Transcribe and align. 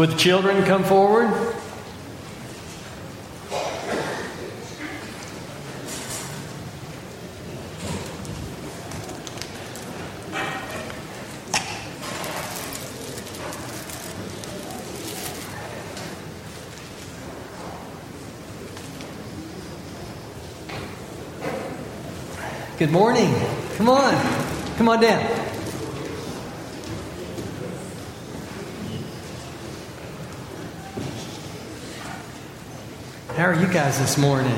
Would 0.00 0.12
the 0.12 0.16
children 0.16 0.64
come 0.64 0.82
forward? 0.82 1.28
Good 22.78 22.90
morning. 22.90 23.34
Come 23.76 23.90
on. 23.90 24.14
Come 24.78 24.88
on 24.88 25.02
down. 25.02 25.39
Are 33.50 33.60
you 33.60 33.66
guys 33.66 33.98
this 33.98 34.16
morning? 34.16 34.52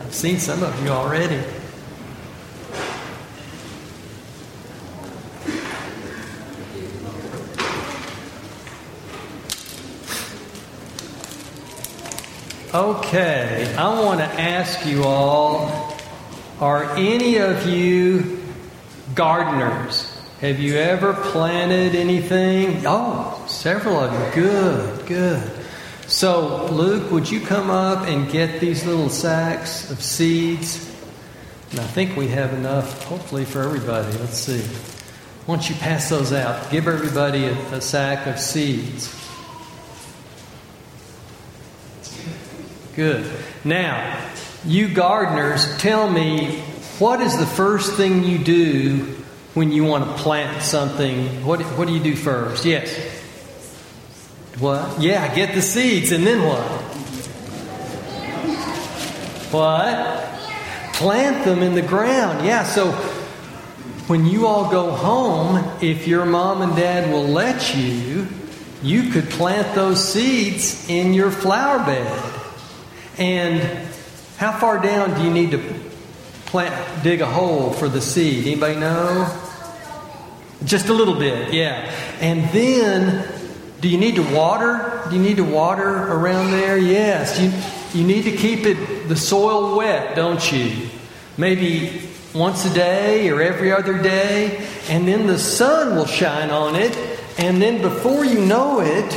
I've 0.00 0.12
seen 0.12 0.38
some 0.38 0.64
of 0.64 0.82
you 0.82 0.90
already. 0.90 1.40
Okay, 12.74 13.72
I 13.78 14.00
want 14.00 14.18
to 14.18 14.26
ask 14.26 14.84
you 14.84 15.04
all 15.04 15.96
are 16.60 16.96
any 16.96 17.36
of 17.36 17.64
you 17.68 18.42
gardeners? 19.14 20.12
Have 20.40 20.58
you 20.58 20.78
ever 20.78 21.12
planted 21.14 21.94
anything? 21.94 22.82
Oh, 22.84 23.44
several 23.46 24.00
of 24.00 24.12
you. 24.34 24.42
Good, 24.42 25.06
good. 25.06 25.63
So, 26.06 26.66
Luke, 26.66 27.10
would 27.10 27.30
you 27.30 27.40
come 27.40 27.70
up 27.70 28.06
and 28.06 28.30
get 28.30 28.60
these 28.60 28.84
little 28.84 29.08
sacks 29.08 29.90
of 29.90 30.02
seeds? 30.02 30.90
And 31.70 31.80
I 31.80 31.86
think 31.86 32.16
we 32.16 32.28
have 32.28 32.52
enough, 32.52 33.04
hopefully, 33.04 33.44
for 33.44 33.62
everybody. 33.62 34.16
Let's 34.18 34.38
see. 34.38 34.62
Once 35.46 35.68
you 35.68 35.74
pass 35.76 36.08
those 36.10 36.32
out, 36.32 36.70
give 36.70 36.88
everybody 36.88 37.46
a, 37.46 37.54
a 37.72 37.80
sack 37.80 38.26
of 38.26 38.38
seeds. 38.38 39.12
Good. 42.94 43.28
Now, 43.64 44.30
you 44.64 44.88
gardeners, 44.88 45.76
tell 45.78 46.08
me 46.08 46.60
what 46.98 47.20
is 47.20 47.36
the 47.38 47.46
first 47.46 47.94
thing 47.94 48.24
you 48.24 48.38
do 48.38 49.16
when 49.54 49.72
you 49.72 49.84
want 49.84 50.04
to 50.04 50.22
plant 50.22 50.62
something? 50.62 51.44
What, 51.44 51.60
what 51.76 51.88
do 51.88 51.94
you 51.94 52.02
do 52.02 52.14
first? 52.14 52.64
Yes. 52.64 53.13
What? 54.58 55.00
Yeah, 55.00 55.34
get 55.34 55.54
the 55.54 55.62
seeds, 55.62 56.12
and 56.12 56.26
then 56.26 56.42
what? 56.42 56.62
What? 59.52 60.94
Plant 60.94 61.44
them 61.44 61.62
in 61.62 61.74
the 61.74 61.82
ground. 61.82 62.46
Yeah, 62.46 62.62
so 62.64 62.92
when 64.06 64.26
you 64.26 64.46
all 64.46 64.70
go 64.70 64.90
home, 64.90 65.64
if 65.80 66.06
your 66.06 66.24
mom 66.24 66.62
and 66.62 66.76
dad 66.76 67.10
will 67.10 67.26
let 67.26 67.74
you, 67.74 68.28
you 68.82 69.10
could 69.10 69.28
plant 69.30 69.74
those 69.74 70.06
seeds 70.06 70.88
in 70.88 71.14
your 71.14 71.30
flower 71.30 71.84
bed. 71.84 72.32
And 73.18 73.60
how 74.36 74.52
far 74.58 74.80
down 74.80 75.14
do 75.14 75.22
you 75.24 75.30
need 75.30 75.52
to 75.52 75.58
plant, 76.46 77.02
dig 77.02 77.20
a 77.20 77.26
hole 77.26 77.72
for 77.72 77.88
the 77.88 78.00
seed? 78.00 78.46
Anybody 78.46 78.78
know? 78.78 79.40
Just 80.64 80.88
a 80.88 80.92
little 80.92 81.18
bit, 81.18 81.52
yeah. 81.52 81.90
And 82.20 82.48
then, 82.50 83.26
do 83.84 83.90
you 83.90 83.98
need 83.98 84.14
to 84.14 84.22
water? 84.34 85.02
Do 85.10 85.14
you 85.14 85.20
need 85.20 85.36
to 85.36 85.44
water 85.44 85.86
around 85.86 86.52
there? 86.52 86.78
Yes. 86.78 87.38
You, 87.38 88.00
you 88.00 88.06
need 88.06 88.22
to 88.22 88.34
keep 88.34 88.60
it 88.60 89.08
the 89.08 89.14
soil 89.14 89.76
wet, 89.76 90.16
don't 90.16 90.50
you? 90.50 90.88
Maybe 91.36 92.00
once 92.34 92.64
a 92.64 92.72
day 92.72 93.28
or 93.28 93.42
every 93.42 93.72
other 93.72 93.98
day, 94.02 94.66
and 94.88 95.06
then 95.06 95.26
the 95.26 95.38
sun 95.38 95.96
will 95.96 96.06
shine 96.06 96.48
on 96.48 96.76
it, 96.76 96.96
and 97.36 97.60
then 97.60 97.82
before 97.82 98.24
you 98.24 98.40
know 98.40 98.80
it, 98.80 99.12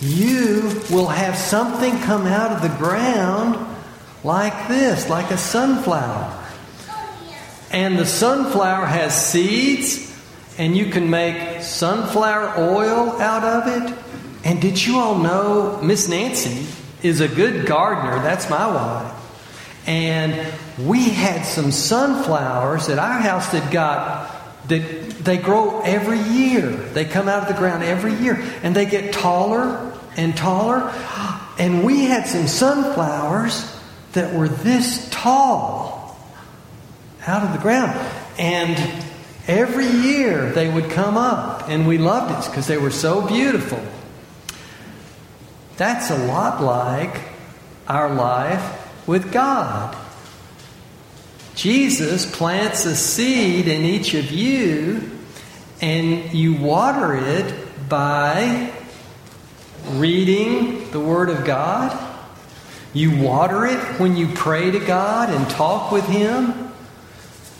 you 0.00 0.82
will 0.90 1.06
have 1.06 1.36
something 1.36 1.96
come 2.00 2.26
out 2.26 2.50
of 2.50 2.60
the 2.60 2.76
ground 2.76 3.56
like 4.24 4.66
this, 4.66 5.08
like 5.08 5.30
a 5.30 5.38
sunflower. 5.38 6.44
And 7.70 8.00
the 8.00 8.06
sunflower 8.06 8.86
has 8.86 9.14
seeds, 9.14 10.12
and 10.58 10.76
you 10.76 10.86
can 10.86 11.10
make 11.10 11.62
sunflower 11.62 12.54
oil 12.58 13.20
out 13.20 13.44
of 13.44 13.82
it. 13.82 13.98
And 14.44 14.60
did 14.60 14.84
you 14.84 14.98
all 14.98 15.18
know 15.18 15.80
Miss 15.82 16.08
Nancy 16.08 16.66
is 17.02 17.20
a 17.20 17.28
good 17.28 17.66
gardener? 17.66 18.22
That's 18.22 18.48
my 18.48 18.66
wife. 18.66 19.12
And 19.86 20.52
we 20.78 21.10
had 21.10 21.42
some 21.42 21.72
sunflowers 21.72 22.88
at 22.88 22.98
our 22.98 23.20
house 23.20 23.52
that 23.52 23.72
got 23.72 24.30
that 24.68 25.10
they 25.24 25.36
grow 25.36 25.82
every 25.82 26.18
year. 26.18 26.70
They 26.70 27.04
come 27.04 27.28
out 27.28 27.42
of 27.42 27.48
the 27.48 27.54
ground 27.54 27.82
every 27.82 28.14
year 28.14 28.42
and 28.62 28.74
they 28.74 28.86
get 28.86 29.12
taller 29.12 29.92
and 30.16 30.36
taller. 30.36 30.90
And 31.58 31.84
we 31.84 32.04
had 32.04 32.26
some 32.26 32.46
sunflowers 32.46 33.70
that 34.12 34.34
were 34.34 34.48
this 34.48 35.08
tall 35.10 36.18
out 37.26 37.42
of 37.42 37.52
the 37.52 37.58
ground. 37.58 37.92
And 38.38 39.04
every 39.46 39.86
year 39.86 40.50
they 40.50 40.68
would 40.68 40.90
come 40.90 41.16
up, 41.16 41.68
and 41.68 41.86
we 41.86 41.98
loved 41.98 42.32
it 42.32 42.50
because 42.50 42.66
they 42.66 42.78
were 42.78 42.90
so 42.90 43.26
beautiful. 43.26 43.82
That's 45.76 46.10
a 46.10 46.26
lot 46.26 46.62
like 46.62 47.20
our 47.88 48.12
life 48.14 49.06
with 49.06 49.32
God. 49.32 49.96
Jesus 51.54 52.30
plants 52.30 52.84
a 52.84 52.96
seed 52.96 53.68
in 53.68 53.82
each 53.82 54.14
of 54.14 54.30
you, 54.30 55.10
and 55.80 56.32
you 56.32 56.56
water 56.56 57.14
it 57.14 57.88
by 57.88 58.72
reading 59.92 60.90
the 60.90 61.00
Word 61.00 61.28
of 61.28 61.44
God 61.44 62.12
you 62.94 63.20
water 63.20 63.66
it 63.66 63.80
when 63.98 64.16
you 64.16 64.28
pray 64.28 64.70
to 64.70 64.78
God 64.78 65.28
and 65.28 65.50
talk 65.50 65.90
with 65.90 66.06
Him, 66.06 66.63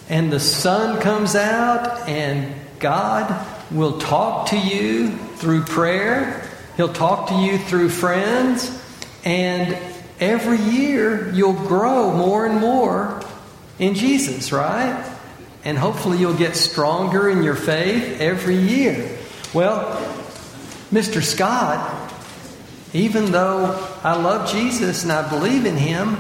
and 0.09 0.33
the 0.33 0.41
sun 0.41 1.01
comes 1.01 1.35
out, 1.35 2.09
and 2.09 2.55
God 2.79 3.47
will 3.71 3.99
talk 3.99 4.49
to 4.49 4.59
you 4.59 5.11
through 5.37 5.63
prayer. 5.63 6.49
He'll 6.77 6.93
talk 6.93 7.29
to 7.29 7.35
you 7.35 7.59
through 7.59 7.89
friends, 7.91 8.71
and 9.25 9.77
every 10.21 10.59
year 10.59 11.33
you'll 11.33 11.53
grow 11.53 12.13
more 12.13 12.47
and 12.47 12.61
more 12.61 13.23
in 13.79 13.95
Jesus, 13.95 14.53
right? 14.53 15.11
And 15.65 15.79
hopefully 15.79 16.19
you'll 16.19 16.35
get 16.37 16.57
stronger 16.57 17.29
in 17.29 17.43
your 17.43 17.55
faith 17.55 18.21
every 18.21 18.57
year. 18.57 19.19
Well, 19.55 19.97
Mr. 20.93 21.23
Scott 21.23 22.05
even 22.95 23.33
though 23.33 23.75
I 24.05 24.15
love 24.15 24.51
Jesus 24.51 25.03
and 25.03 25.11
I 25.11 25.29
believe 25.29 25.67
in 25.67 25.77
Him, 25.77 26.17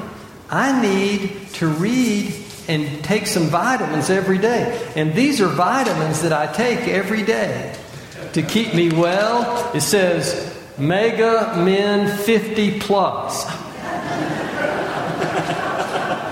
I 0.50 0.82
need 0.82 1.48
to 1.54 1.68
read 1.68 2.34
and 2.68 3.04
take 3.04 3.26
some 3.26 3.44
vitamins 3.44 4.10
every 4.10 4.38
day. 4.38 4.90
And 4.96 5.14
these 5.14 5.40
are 5.40 5.48
vitamins 5.48 6.22
that 6.22 6.32
I 6.32 6.52
take 6.52 6.88
every 6.88 7.22
day 7.22 7.74
to 8.32 8.42
keep 8.42 8.74
me 8.74 8.90
well. 8.90 9.74
It 9.74 9.82
says 9.82 10.52
Mega 10.78 11.54
Men 11.56 12.16
50 12.18 12.80
Plus. 12.80 13.46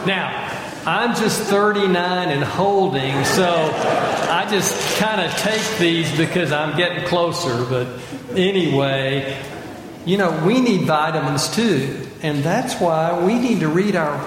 now, 0.06 0.38
I'm 0.84 1.14
just 1.14 1.42
39 1.42 2.28
and 2.28 2.42
holding, 2.42 3.24
so 3.24 3.46
I 3.46 4.48
just 4.50 4.98
kind 4.98 5.20
of 5.20 5.30
take 5.36 5.78
these 5.78 6.10
because 6.16 6.50
I'm 6.50 6.76
getting 6.76 7.04
closer. 7.04 7.64
But 7.64 7.86
anyway, 8.36 9.40
you 10.04 10.16
know, 10.16 10.44
we 10.44 10.60
need 10.60 10.82
vitamins 10.82 11.54
too, 11.54 12.08
and 12.22 12.42
that's 12.42 12.80
why 12.80 13.24
we 13.24 13.38
need 13.38 13.60
to 13.60 13.68
read 13.68 13.94
our 13.94 14.18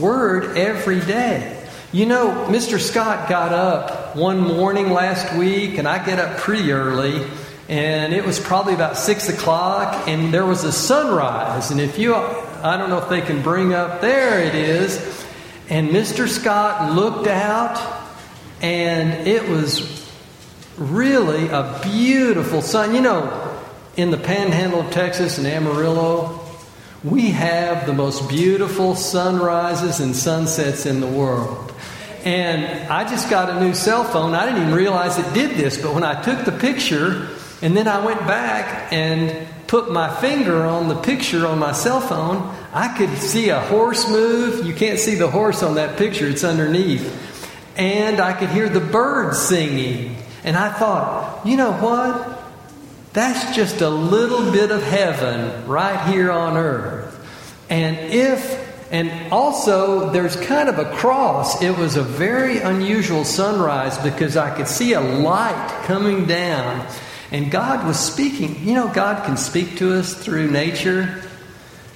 word 0.00 0.56
every 0.56 1.00
day. 1.00 1.56
You 1.92 2.06
know, 2.06 2.46
Mr. 2.48 2.80
Scott 2.80 3.28
got 3.28 3.52
up 3.52 4.14
one 4.14 4.40
morning 4.40 4.92
last 4.92 5.36
week, 5.36 5.76
and 5.76 5.88
I 5.88 6.04
get 6.04 6.18
up 6.18 6.38
pretty 6.38 6.70
early, 6.70 7.26
and 7.68 8.12
it 8.12 8.24
was 8.24 8.38
probably 8.38 8.74
about 8.74 8.96
six 8.96 9.28
o'clock, 9.28 10.06
and 10.08 10.32
there 10.32 10.46
was 10.46 10.64
a 10.64 10.72
sunrise. 10.72 11.72
And 11.72 11.80
if 11.80 11.98
you, 11.98 12.14
I 12.14 12.76
don't 12.76 12.90
know 12.90 12.98
if 12.98 13.08
they 13.08 13.20
can 13.20 13.42
bring 13.42 13.74
up, 13.74 14.00
there 14.00 14.40
it 14.40 14.54
is. 14.54 14.98
And 15.68 15.90
Mr. 15.90 16.28
Scott 16.28 16.94
looked 16.94 17.26
out, 17.26 18.08
and 18.60 19.26
it 19.26 19.48
was 19.48 20.08
really 20.78 21.48
a 21.48 21.80
beautiful 21.82 22.62
sun. 22.62 22.94
You 22.94 23.00
know, 23.00 23.58
in 23.96 24.10
the 24.10 24.16
panhandle 24.16 24.80
of 24.80 24.90
Texas 24.92 25.38
in 25.38 25.46
Amarillo, 25.46 26.39
we 27.02 27.30
have 27.30 27.86
the 27.86 27.94
most 27.94 28.28
beautiful 28.28 28.94
sunrises 28.94 30.00
and 30.00 30.14
sunsets 30.14 30.84
in 30.84 31.00
the 31.00 31.06
world. 31.06 31.72
And 32.24 32.88
I 32.88 33.08
just 33.08 33.30
got 33.30 33.48
a 33.48 33.58
new 33.58 33.72
cell 33.72 34.04
phone. 34.04 34.34
I 34.34 34.44
didn't 34.44 34.62
even 34.62 34.74
realize 34.74 35.18
it 35.18 35.32
did 35.32 35.56
this, 35.56 35.80
but 35.80 35.94
when 35.94 36.04
I 36.04 36.20
took 36.22 36.44
the 36.44 36.52
picture, 36.52 37.28
And 37.62 37.76
then 37.76 37.88
I 37.88 38.04
went 38.04 38.20
back 38.20 38.92
and 38.92 39.46
put 39.66 39.92
my 39.92 40.14
finger 40.20 40.64
on 40.64 40.88
the 40.88 40.96
picture 40.96 41.46
on 41.46 41.58
my 41.58 41.72
cell 41.72 42.00
phone. 42.00 42.54
I 42.72 42.96
could 42.96 43.18
see 43.18 43.50
a 43.50 43.60
horse 43.60 44.08
move. 44.08 44.66
You 44.66 44.74
can't 44.74 44.98
see 44.98 45.14
the 45.14 45.30
horse 45.30 45.62
on 45.62 45.74
that 45.74 45.98
picture, 45.98 46.26
it's 46.26 46.44
underneath. 46.44 47.28
And 47.76 48.20
I 48.20 48.32
could 48.32 48.48
hear 48.48 48.68
the 48.68 48.80
birds 48.80 49.38
singing. 49.38 50.16
And 50.42 50.56
I 50.56 50.72
thought, 50.72 51.46
you 51.46 51.56
know 51.56 51.72
what? 51.72 52.39
That's 53.12 53.56
just 53.56 53.80
a 53.80 53.90
little 53.90 54.52
bit 54.52 54.70
of 54.70 54.82
heaven 54.82 55.66
right 55.66 56.08
here 56.12 56.30
on 56.30 56.56
earth. 56.56 57.16
And 57.68 57.96
if 57.96 58.70
and 58.90 59.32
also, 59.32 60.10
there's 60.10 60.34
kind 60.34 60.68
of 60.68 60.80
a 60.80 60.84
cross. 60.96 61.62
It 61.62 61.78
was 61.78 61.96
a 61.96 62.02
very 62.02 62.58
unusual 62.58 63.24
sunrise 63.24 63.96
because 63.98 64.36
I 64.36 64.54
could 64.56 64.66
see 64.66 64.94
a 64.94 65.00
light 65.00 65.82
coming 65.84 66.26
down. 66.26 66.86
And 67.30 67.52
God 67.52 67.86
was 67.86 67.98
speaking. 68.00 68.66
You 68.66 68.74
know, 68.74 68.88
God 68.92 69.24
can 69.24 69.36
speak 69.36 69.78
to 69.78 69.96
us 69.96 70.14
through 70.14 70.50
nature, 70.50 71.22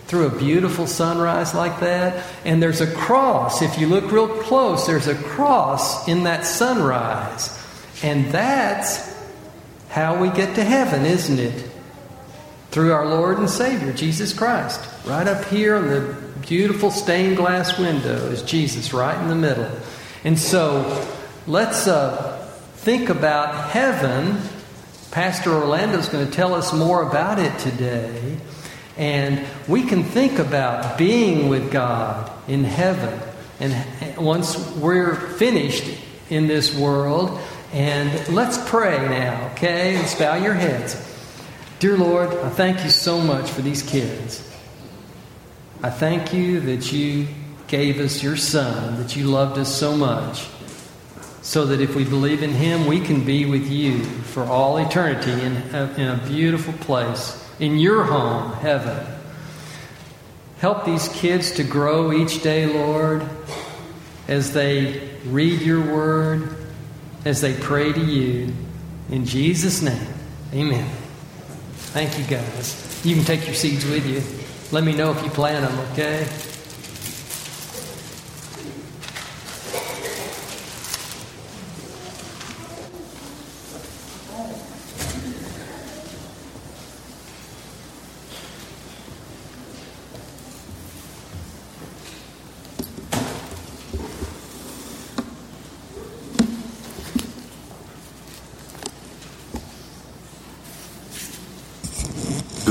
through 0.07 0.27
a 0.27 0.39
beautiful 0.39 0.87
sunrise 0.87 1.53
like 1.53 1.81
that. 1.81 2.25
And 2.45 2.63
there's 2.63 2.81
a 2.81 2.93
cross. 2.93 3.61
If 3.61 3.77
you 3.81 3.89
look 3.89 4.13
real 4.13 4.29
close, 4.29 4.87
there's 4.87 5.09
a 5.09 5.17
cross 5.17 6.07
in 6.07 6.23
that 6.25 6.47
sunrise. 6.47 7.61
And 8.05 8.27
that's 8.27 9.14
how 9.95 10.21
we 10.21 10.29
get 10.31 10.57
to 10.57 10.65
heaven, 10.65 11.07
isn't 11.07 11.39
it? 11.39 11.71
Through 12.73 12.93
our 12.93 13.07
Lord 13.07 13.39
and 13.39 13.49
Savior, 13.49 13.93
Jesus 13.93 14.33
Christ. 14.33 14.81
Right 15.07 15.29
up 15.29 15.45
here 15.45 15.77
on 15.77 15.87
the 15.87 16.17
beautiful 16.41 16.91
stained 16.91 17.37
glass 17.37 17.79
window 17.79 18.27
is 18.27 18.43
Jesus 18.43 18.93
right 18.93 19.17
in 19.23 19.29
the 19.29 19.37
middle. 19.37 19.71
And 20.25 20.37
so 20.37 21.07
let's 21.47 21.87
uh, 21.87 22.45
think 22.79 23.09
about 23.09 23.71
heaven. 23.71 24.41
Pastor 25.13 25.53
Orlando 25.53 25.99
is 25.99 26.09
going 26.09 26.27
to 26.27 26.33
tell 26.33 26.55
us 26.55 26.73
more 26.73 27.09
about 27.09 27.39
it 27.39 27.57
today. 27.61 28.37
And 28.97 29.47
we 29.69 29.85
can 29.85 30.03
think 30.03 30.41
about 30.41 30.99
being 30.99 31.49
with 31.49 31.71
God 31.71 32.33
in 32.49 32.65
heaven. 32.65 33.17
And 33.61 34.17
once 34.17 34.59
we're 34.75 35.15
finished 35.15 35.89
in 36.31 36.49
this 36.49 36.75
world, 36.75 37.39
and 37.75 38.29
let's 38.29 38.57
pray 38.71 38.99
now, 39.09 39.51
okay? 39.51 39.97
Let's 39.97 40.15
bow 40.15 40.37
your 40.37 40.55
heads. 40.55 40.95
Dear 41.81 41.99
Lord, 41.99 42.29
I 42.29 42.49
thank 42.49 42.85
you 42.85 42.91
so 42.91 43.21
much 43.21 43.51
for 43.51 43.63
these 43.63 43.83
kids. 43.83 44.49
I 45.83 45.91
thank 45.91 46.33
you 46.33 46.61
that 46.61 46.93
you 46.93 47.27
gave 47.67 47.99
us 47.99 48.23
your 48.23 48.37
Son, 48.37 48.97
that 48.99 49.17
you 49.17 49.27
loved 49.27 49.59
us 49.59 49.75
so 49.75 49.97
much, 49.97 50.47
so 51.43 51.67
that 51.67 51.81
if 51.81 51.97
we 51.97 52.05
believe 52.05 52.45
in 52.45 52.51
Him, 52.53 52.87
we 52.87 53.01
can 53.01 53.25
be 53.25 53.45
with 53.45 53.69
you 53.69 54.05
for 54.05 54.45
all 54.45 54.79
eternity 54.79 55.33
in 55.33 55.57
a, 55.75 55.95
in 55.97 56.09
a 56.09 56.23
beautiful 56.29 56.75
place, 56.75 57.45
in 57.59 57.79
your 57.79 58.05
home, 58.05 58.53
heaven. 58.53 59.05
Help 60.61 60.85
these 60.85 61.09
kids 61.09 61.51
to 61.51 61.65
grow 61.65 62.13
each 62.13 62.41
day, 62.41 62.67
Lord, 62.67 63.29
as 64.29 64.53
they 64.53 65.11
read 65.27 65.61
your 65.61 65.81
word, 65.81 66.64
as 67.25 67.41
they 67.41 67.55
pray 67.55 67.93
to 67.93 68.01
you. 68.01 68.53
In 69.11 69.25
Jesus' 69.25 69.83
name, 69.83 70.07
amen. 70.53 70.89
Thank 71.93 72.19
you, 72.19 72.25
guys. 72.25 73.01
You 73.05 73.15
can 73.17 73.25
take 73.25 73.47
your 73.47 73.55
seeds 73.55 73.85
with 73.85 74.07
you. 74.07 74.23
Let 74.73 74.85
me 74.85 74.95
know 74.95 75.13
if 75.13 75.23
you 75.23 75.31
plant 75.31 75.69
them, 75.69 75.79
okay? 75.93 76.27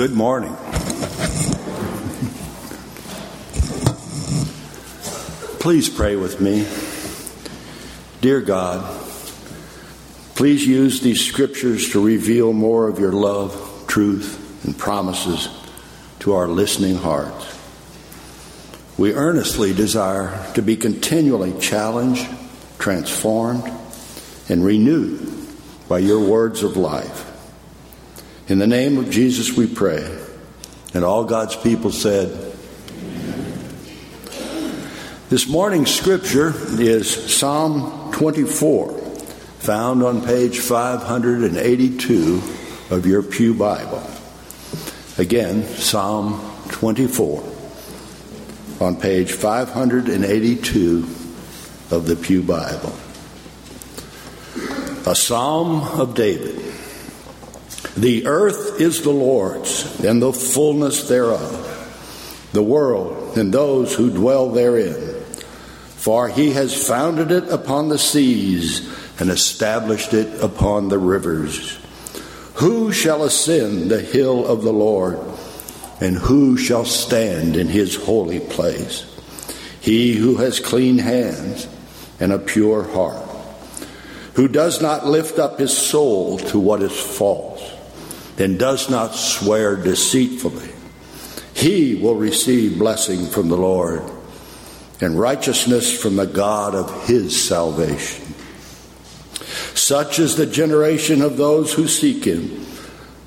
Good 0.04 0.12
morning. 0.12 0.54
Please 5.62 5.88
pray 5.88 6.18
with 6.18 6.42
me. 6.42 6.68
Dear 8.20 8.42
God, 8.42 8.84
please 10.36 10.68
use 10.68 11.00
these 11.00 11.24
scriptures 11.24 11.94
to 11.94 12.04
reveal 12.04 12.52
more 12.52 12.90
of 12.90 13.00
your 13.00 13.14
love, 13.14 13.86
truth, 13.88 14.66
and 14.66 14.78
promises 14.78 15.48
to 16.20 16.34
our 16.34 16.50
listening 16.50 16.98
hearts. 16.98 17.58
We 18.98 19.14
earnestly 19.14 19.74
desire 19.74 20.54
to 20.56 20.62
be 20.62 20.76
continually 20.76 21.58
challenged, 21.62 22.28
transformed, 22.78 23.72
and 24.50 24.66
renewed 24.66 25.48
by 25.88 26.00
your 26.00 26.20
words 26.20 26.62
of 26.62 26.76
life. 26.76 27.33
In 28.54 28.60
the 28.60 28.68
name 28.68 29.00
of 29.00 29.10
Jesus 29.10 29.58
we 29.58 29.66
pray. 29.66 30.16
And 30.94 31.04
all 31.04 31.26
God's 31.26 31.56
people 31.56 31.92
said, 31.92 32.30
this 35.30 35.48
morning's 35.48 35.92
scripture 35.92 36.54
is 36.80 37.36
Psalm 37.36 38.12
24, 38.14 38.92
found 39.58 40.04
on 40.04 40.24
page 40.24 40.60
582 40.60 42.44
of 42.92 43.08
your 43.08 43.24
Pew 43.24 43.56
Bible. 43.56 44.08
Again, 45.18 45.64
Psalm 45.64 46.40
24 46.70 47.44
on 48.82 48.96
page 48.98 49.32
582 49.32 50.98
of 51.90 52.06
the 52.06 52.16
Pew 52.16 52.44
Bible. 52.44 52.96
A 55.10 55.16
Psalm 55.16 55.82
of 56.00 56.14
David. 56.14 56.63
The 57.98 58.26
earth 58.26 58.82
is 58.82 59.02
the 59.02 59.12
Lord's, 59.12 60.04
and 60.04 60.22
the 60.22 60.34
fullness 60.34 61.08
thereof, 61.08 62.50
the 62.52 62.64
world 62.64 63.38
and 63.38 63.54
those 63.54 63.94
who 63.94 64.10
dwell 64.10 64.50
therein. 64.50 65.24
For 65.98 66.28
he 66.28 66.52
has 66.52 66.88
founded 66.88 67.32
it 67.32 67.50
upon 67.50 67.90
the 67.90 67.98
seas 67.98 68.90
and 69.20 69.30
established 69.30 70.14
it 70.14 70.44
upon 70.44 70.90
the 70.90 70.98
rivers. 70.98 71.80
Who 72.56 72.92
shall 72.92 73.24
ascend 73.24 73.90
the 73.90 74.02
hill 74.02 74.46
of 74.46 74.64
the 74.64 74.74
Lord? 74.74 75.20
And 76.02 76.18
who 76.18 76.58
shall 76.58 76.86
stand 76.86 77.56
in 77.56 77.68
his 77.68 77.96
holy 77.96 78.40
place? 78.40 79.06
He 79.80 80.16
who 80.16 80.38
has 80.38 80.60
clean 80.60 80.98
hands 80.98 81.68
and 82.20 82.32
a 82.32 82.40
pure 82.40 82.84
heart, 82.84 83.24
who 84.34 84.48
does 84.48 84.82
not 84.82 85.06
lift 85.06 85.40
up 85.40 85.60
his 85.60 85.76
soul 85.76 86.38
to 86.40 86.60
what 86.60 86.82
is 86.82 87.00
false, 87.00 87.62
and 88.38 88.58
does 88.58 88.90
not 88.90 89.16
swear 89.16 89.76
deceitfully. 89.76 90.70
He 91.54 91.96
will 91.96 92.16
receive 92.16 92.80
blessing 92.80 93.28
from 93.28 93.50
the 93.50 93.58
Lord 93.58 94.04
and 95.02 95.20
righteousness 95.20 96.02
from 96.02 96.16
the 96.16 96.26
God 96.26 96.76
of 96.76 97.08
his 97.08 97.48
salvation. 97.48 98.34
Such 99.76 100.20
is 100.20 100.36
the 100.36 100.46
generation 100.46 101.22
of 101.22 101.38
those 101.38 101.74
who 101.74 101.88
seek 101.88 102.26
him, 102.26 102.66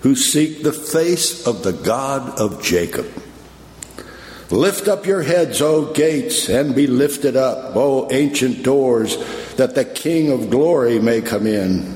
who 0.00 0.14
seek 0.14 0.62
the 0.62 0.72
face 0.72 1.46
of 1.46 1.62
the 1.62 1.72
God 1.72 2.38
of 2.40 2.62
Jacob. 2.62 3.06
Lift 4.50 4.86
up 4.86 5.06
your 5.06 5.22
heads, 5.22 5.60
O 5.60 5.92
gates, 5.92 6.48
and 6.48 6.75
be 6.75 6.86
lifted 6.86 7.36
up, 7.36 7.75
O 7.75 8.08
ancient 8.12 8.62
doors, 8.62 9.16
that 9.56 9.75
the 9.75 9.84
King 9.84 10.30
of 10.30 10.50
glory 10.50 11.00
may 11.00 11.20
come 11.20 11.46
in. 11.46 11.95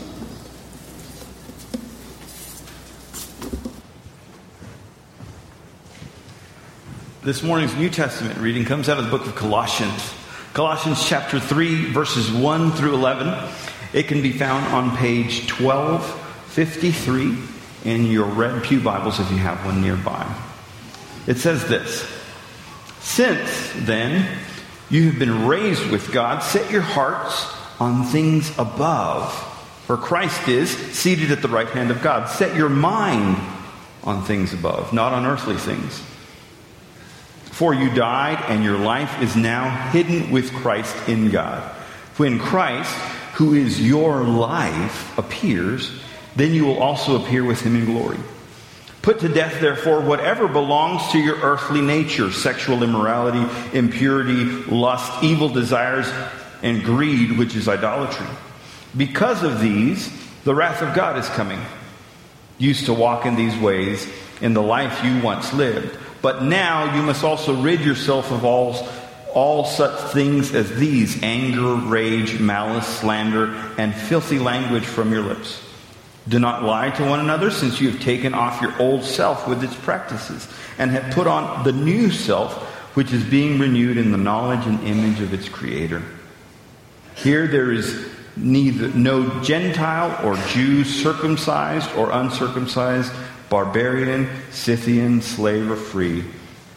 This 7.23 7.43
morning's 7.43 7.75
New 7.75 7.91
Testament 7.91 8.39
reading 8.39 8.65
comes 8.65 8.89
out 8.89 8.97
of 8.97 9.05
the 9.05 9.11
book 9.11 9.27
of 9.27 9.35
Colossians. 9.35 10.11
Colossians 10.55 11.07
chapter 11.07 11.39
3, 11.39 11.91
verses 11.91 12.31
1 12.31 12.71
through 12.71 12.95
11. 12.95 13.47
It 13.93 14.07
can 14.07 14.23
be 14.23 14.31
found 14.31 14.65
on 14.73 14.97
page 14.97 15.47
1253 15.51 17.37
in 17.85 18.07
your 18.07 18.25
red 18.25 18.63
Pew 18.63 18.79
Bibles 18.79 19.19
if 19.19 19.29
you 19.29 19.37
have 19.37 19.63
one 19.63 19.83
nearby. 19.83 20.25
It 21.27 21.37
says 21.37 21.67
this 21.67 22.11
Since 23.01 23.71
then 23.75 24.39
You 24.89 25.11
have 25.11 25.19
been 25.19 25.45
raised 25.45 25.91
with 25.91 26.11
God. 26.11 26.39
Set 26.39 26.71
your 26.71 26.81
hearts 26.81 27.53
on 27.79 28.05
things 28.05 28.49
above, 28.57 29.31
where 29.85 29.99
Christ 29.99 30.47
is 30.47 30.71
seated 30.71 31.29
at 31.31 31.43
the 31.43 31.49
right 31.49 31.69
hand 31.69 31.91
of 31.91 32.01
God. 32.01 32.29
Set 32.29 32.55
your 32.55 32.69
mind 32.69 33.37
on 34.03 34.23
things 34.23 34.53
above, 34.55 34.91
not 34.91 35.13
on 35.13 35.27
earthly 35.27 35.57
things. 35.57 36.01
For 37.61 37.75
you 37.75 37.93
died, 37.93 38.43
and 38.47 38.63
your 38.63 38.79
life 38.79 39.21
is 39.21 39.35
now 39.35 39.69
hidden 39.91 40.31
with 40.31 40.51
Christ 40.51 40.95
in 41.07 41.29
God. 41.29 41.61
When 42.17 42.39
Christ, 42.39 42.91
who 43.33 43.53
is 43.53 43.79
your 43.79 44.23
life, 44.23 45.15
appears, 45.15 45.91
then 46.35 46.55
you 46.55 46.65
will 46.65 46.79
also 46.79 47.21
appear 47.21 47.43
with 47.43 47.61
him 47.61 47.75
in 47.75 47.85
glory. 47.85 48.17
Put 49.03 49.19
to 49.19 49.29
death, 49.29 49.61
therefore, 49.61 50.01
whatever 50.01 50.47
belongs 50.47 51.11
to 51.11 51.19
your 51.19 51.35
earthly 51.35 51.81
nature 51.81 52.31
sexual 52.31 52.81
immorality, 52.81 53.45
impurity, 53.77 54.43
lust, 54.43 55.23
evil 55.23 55.47
desires, 55.47 56.11
and 56.63 56.83
greed, 56.83 57.37
which 57.37 57.55
is 57.55 57.67
idolatry. 57.67 58.25
Because 58.97 59.43
of 59.43 59.59
these, 59.59 60.11
the 60.45 60.55
wrath 60.55 60.81
of 60.81 60.95
God 60.95 61.15
is 61.19 61.29
coming. 61.29 61.61
Used 62.57 62.87
to 62.87 62.93
walk 62.95 63.27
in 63.27 63.35
these 63.35 63.55
ways 63.55 64.11
in 64.41 64.55
the 64.55 64.63
life 64.63 65.05
you 65.05 65.21
once 65.21 65.53
lived. 65.53 65.99
But 66.21 66.43
now 66.43 66.95
you 66.95 67.01
must 67.01 67.23
also 67.23 67.59
rid 67.61 67.81
yourself 67.81 68.31
of 68.31 68.45
all, 68.45 68.87
all 69.33 69.65
such 69.65 70.11
things 70.11 70.53
as 70.53 70.75
these 70.75 71.21
anger, 71.23 71.75
rage, 71.75 72.39
malice, 72.39 72.87
slander, 72.87 73.55
and 73.77 73.93
filthy 73.93 74.39
language 74.39 74.85
from 74.85 75.11
your 75.11 75.23
lips. 75.23 75.61
Do 76.27 76.37
not 76.37 76.63
lie 76.63 76.91
to 76.91 77.05
one 77.05 77.19
another, 77.19 77.49
since 77.49 77.81
you 77.81 77.89
have 77.89 77.99
taken 78.01 78.35
off 78.35 78.61
your 78.61 78.79
old 78.79 79.03
self 79.03 79.47
with 79.47 79.63
its 79.63 79.75
practices, 79.75 80.47
and 80.77 80.91
have 80.91 81.13
put 81.13 81.25
on 81.25 81.63
the 81.63 81.71
new 81.71 82.11
self, 82.11 82.53
which 82.95 83.11
is 83.11 83.23
being 83.23 83.57
renewed 83.57 83.97
in 83.97 84.11
the 84.11 84.17
knowledge 84.17 84.65
and 84.67 84.79
image 84.83 85.19
of 85.19 85.33
its 85.33 85.49
Creator. 85.49 86.03
Here 87.15 87.47
there 87.47 87.71
is 87.71 88.07
neither 88.37 88.89
no 88.89 89.41
Gentile 89.41 90.25
or 90.25 90.35
Jew, 90.47 90.83
circumcised 90.83 91.89
or 91.95 92.11
uncircumcised, 92.11 93.11
barbarian, 93.51 94.29
Scythian, 94.49 95.21
slave 95.21 95.69
or 95.69 95.75
free, 95.75 96.23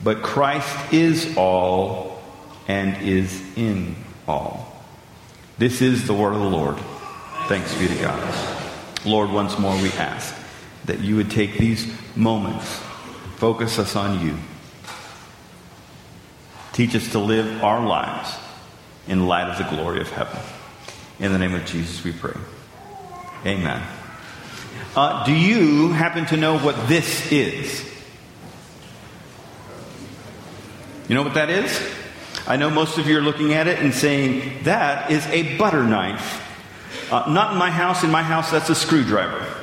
but 0.03 0.23
Christ 0.23 0.93
is 0.93 1.37
all 1.37 2.21
and 2.67 3.01
is 3.01 3.41
in 3.57 3.95
all. 4.27 4.85
This 5.57 5.81
is 5.81 6.09
the 6.09 6.13
word 6.13 6.35
of 6.35 6.41
the 6.41 6.51
Lord. 6.51 6.77
Thanks 7.47 7.73
be 7.79 7.87
to 7.87 7.95
God. 7.95 8.35
Lord, 9.07 9.31
once 9.31 9.57
more 9.57 9.75
we 9.81 9.91
ask 9.93 10.35
that 10.87 10.99
you 10.99 11.15
would 11.15 11.31
take 11.31 11.59
these 11.59 11.95
moments, 12.17 12.67
focus 13.37 13.79
us 13.79 13.95
on 13.95 14.27
you. 14.27 14.37
Teach 16.73 16.97
us 16.97 17.09
to 17.13 17.21
live 17.21 17.63
our 17.63 17.87
lives 17.87 18.35
in 19.07 19.29
light 19.29 19.49
of 19.49 19.59
the 19.59 19.77
glory 19.77 20.01
of 20.01 20.11
heaven. 20.11 20.41
In 21.21 21.33
the 21.33 21.39
name 21.39 21.55
of 21.55 21.65
Jesus 21.67 22.03
we 22.03 22.11
pray. 22.11 22.35
Amen. 23.47 23.81
Uh, 24.97 25.25
do 25.25 25.33
you 25.33 25.89
happen 25.89 26.25
to 26.27 26.37
know 26.37 26.59
what 26.59 26.89
this 26.89 27.33
is? 27.33 27.85
You 31.09 31.15
know 31.15 31.23
what 31.23 31.35
that 31.35 31.51
is? 31.51 31.79
I 32.47 32.57
know 32.57 32.71
most 32.71 32.99
of 32.99 33.07
you 33.07 33.19
are 33.19 33.23
looking 33.23 33.55
at 33.55 33.67
it 33.67 33.79
and 33.79 33.93
saying, 33.93 34.65
that 34.65 35.11
is 35.11 35.27
a 35.27 35.57
butter 35.57 35.83
knife. 35.83 36.41
Uh, 37.11 37.25
not 37.31 37.53
in 37.53 37.59
my 37.59 37.71
house. 37.71 38.05
In 38.05 38.11
my 38.11 38.23
house, 38.23 38.51
that's 38.51 38.71
a 38.71 38.75
screwdriver. 38.75 39.47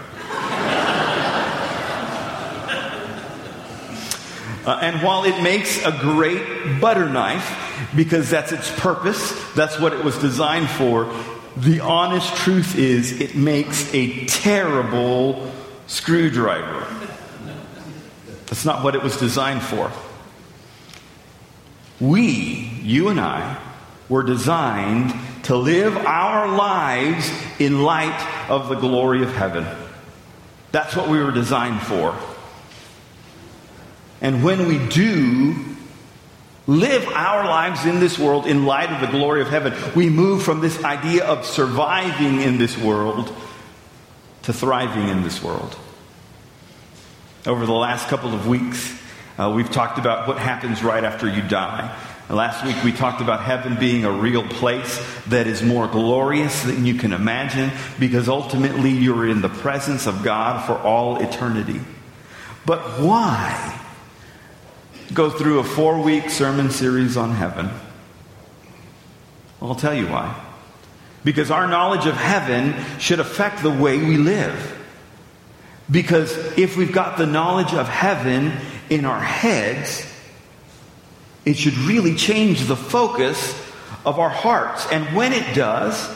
Uh, 4.63 4.77
and 4.79 5.01
while 5.01 5.23
it 5.23 5.41
makes 5.41 5.83
a 5.83 5.91
great 5.91 6.79
butter 6.79 7.09
knife, 7.09 7.89
because 7.95 8.29
that's 8.29 8.51
its 8.51 8.71
purpose, 8.79 9.33
that's 9.55 9.79
what 9.79 9.91
it 9.91 10.05
was 10.05 10.15
designed 10.19 10.69
for, 10.69 11.11
the 11.57 11.81
honest 11.81 12.35
truth 12.35 12.77
is 12.77 13.19
it 13.19 13.35
makes 13.35 13.93
a 13.93 14.25
terrible 14.25 15.51
screwdriver. 15.87 16.87
That's 18.47 18.65
not 18.65 18.83
what 18.83 18.95
it 18.95 19.03
was 19.03 19.17
designed 19.17 19.61
for. 19.61 19.91
We, 21.99 22.71
you 22.81 23.09
and 23.09 23.19
I, 23.19 23.57
were 24.09 24.23
designed 24.23 25.13
to 25.43 25.55
live 25.55 25.95
our 25.97 26.47
lives 26.47 27.31
in 27.59 27.83
light 27.83 28.49
of 28.49 28.69
the 28.69 28.75
glory 28.75 29.23
of 29.23 29.33
heaven. 29.33 29.65
That's 30.71 30.95
what 30.95 31.09
we 31.09 31.21
were 31.21 31.31
designed 31.31 31.81
for. 31.81 32.15
And 34.21 34.43
when 34.43 34.67
we 34.67 34.85
do 34.87 35.70
live 36.67 37.07
our 37.07 37.45
lives 37.45 37.85
in 37.85 37.99
this 37.99 38.19
world 38.19 38.45
in 38.45 38.65
light 38.65 38.91
of 38.91 39.01
the 39.01 39.17
glory 39.17 39.41
of 39.41 39.49
heaven, 39.49 39.73
we 39.95 40.09
move 40.09 40.43
from 40.43 40.61
this 40.61 40.83
idea 40.83 41.25
of 41.25 41.45
surviving 41.45 42.41
in 42.41 42.57
this 42.57 42.77
world 42.77 43.33
to 44.43 44.53
thriving 44.53 45.09
in 45.09 45.23
this 45.23 45.43
world. 45.43 45.75
Over 47.45 47.65
the 47.65 47.73
last 47.73 48.07
couple 48.07 48.33
of 48.33 48.47
weeks, 48.47 48.97
uh, 49.37 49.51
we've 49.55 49.71
talked 49.71 49.97
about 49.97 50.27
what 50.27 50.37
happens 50.37 50.83
right 50.83 51.03
after 51.03 51.27
you 51.27 51.41
die. 51.41 51.95
Last 52.29 52.63
week 52.63 52.81
we 52.83 52.93
talked 52.93 53.19
about 53.19 53.41
heaven 53.41 53.77
being 53.77 54.05
a 54.05 54.11
real 54.11 54.47
place 54.47 55.03
that 55.27 55.47
is 55.47 55.61
more 55.61 55.87
glorious 55.87 56.63
than 56.63 56.85
you 56.85 56.93
can 56.93 57.11
imagine 57.11 57.71
because 57.99 58.29
ultimately 58.29 58.91
you're 58.91 59.27
in 59.27 59.41
the 59.41 59.49
presence 59.49 60.07
of 60.07 60.23
God 60.23 60.65
for 60.65 60.77
all 60.77 61.17
eternity. 61.21 61.81
But 62.65 62.79
why 63.01 63.70
go 65.13 65.29
through 65.29 65.59
a 65.59 65.63
four 65.63 66.01
week 66.01 66.29
sermon 66.29 66.71
series 66.71 67.17
on 67.17 67.31
heaven? 67.31 67.69
I'll 69.61 69.75
tell 69.75 69.93
you 69.93 70.07
why. 70.07 70.39
Because 71.23 71.51
our 71.51 71.67
knowledge 71.67 72.07
of 72.07 72.15
heaven 72.15 72.73
should 72.99 73.19
affect 73.19 73.61
the 73.61 73.69
way 73.69 73.97
we 73.97 74.17
live. 74.17 74.77
Because 75.89 76.35
if 76.57 76.77
we've 76.77 76.93
got 76.93 77.17
the 77.17 77.27
knowledge 77.27 77.73
of 77.73 77.87
heaven 77.87 78.53
in 78.89 79.05
our 79.05 79.21
heads, 79.21 80.07
it 81.45 81.57
should 81.57 81.77
really 81.77 82.15
change 82.15 82.65
the 82.65 82.75
focus 82.75 83.53
of 84.05 84.19
our 84.19 84.29
hearts. 84.29 84.87
And 84.91 85.15
when 85.15 85.33
it 85.33 85.53
does, 85.53 86.09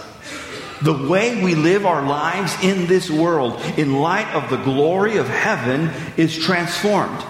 the 0.82 1.08
way 1.08 1.44
we 1.44 1.56
live 1.56 1.86
our 1.86 2.06
lives 2.06 2.56
in 2.64 2.88
this 2.88 3.10
world, 3.10 3.60
in 3.78 4.00
light 4.00 4.34
of 4.34 4.50
the 4.50 4.58
glory 4.58 5.18
of 5.18 5.28
heaven, 5.28 5.92
is 6.18 6.38
transformed. 6.38 7.24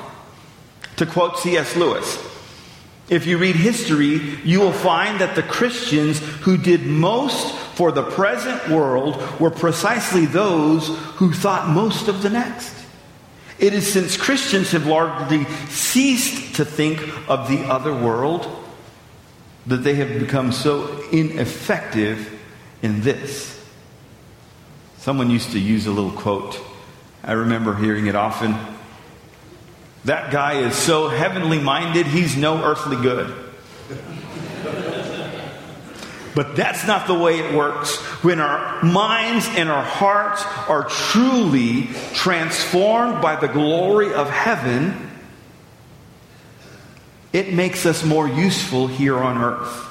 To 0.97 1.05
quote 1.05 1.39
C.S. 1.39 1.75
Lewis, 1.75 2.17
if 3.09 3.27
you 3.27 3.37
read 3.37 3.55
history, 3.55 4.17
you 4.43 4.59
will 4.61 4.71
find 4.71 5.19
that 5.21 5.35
the 5.35 5.43
Christians 5.43 6.19
who 6.41 6.57
did 6.57 6.85
most 6.85 7.53
for 7.75 7.91
the 7.91 8.03
present 8.03 8.69
world 8.69 9.21
were 9.39 9.51
precisely 9.51 10.25
those 10.25 10.87
who 11.15 11.33
thought 11.33 11.69
most 11.69 12.07
of 12.07 12.23
the 12.23 12.29
next. 12.29 12.73
It 13.59 13.73
is 13.73 13.91
since 13.91 14.17
Christians 14.17 14.71
have 14.71 14.87
largely 14.87 15.45
ceased 15.69 16.55
to 16.55 16.65
think 16.65 16.99
of 17.29 17.47
the 17.47 17.65
other 17.65 17.93
world 17.93 18.47
that 19.67 19.77
they 19.77 19.95
have 19.95 20.19
become 20.19 20.51
so 20.51 21.03
ineffective 21.11 22.39
in 22.81 23.01
this. 23.01 23.51
Someone 24.97 25.29
used 25.29 25.51
to 25.51 25.59
use 25.59 25.85
a 25.85 25.91
little 25.91 26.11
quote. 26.11 26.59
I 27.23 27.33
remember 27.33 27.75
hearing 27.75 28.07
it 28.07 28.15
often. 28.15 28.55
That 30.05 30.31
guy 30.31 30.59
is 30.59 30.75
so 30.75 31.09
heavenly 31.09 31.59
minded, 31.59 32.05
he's 32.05 32.37
no 32.37 32.63
earthly 32.63 32.95
good. 32.97 33.33
But 36.35 36.55
that's 36.55 36.85
not 36.85 37.07
the 37.07 37.13
way 37.13 37.39
it 37.39 37.55
works. 37.55 37.95
When 38.23 38.39
our 38.39 38.83
minds 38.83 39.47
and 39.55 39.69
our 39.69 39.83
hearts 39.83 40.43
are 40.69 40.83
truly 40.83 41.87
transformed 42.13 43.21
by 43.21 43.37
the 43.37 43.47
glory 43.47 44.13
of 44.13 44.29
heaven, 44.29 45.09
it 47.31 47.53
makes 47.53 47.85
us 47.85 48.03
more 48.03 48.27
useful 48.27 48.87
here 48.87 49.17
on 49.17 49.37
earth. 49.41 49.81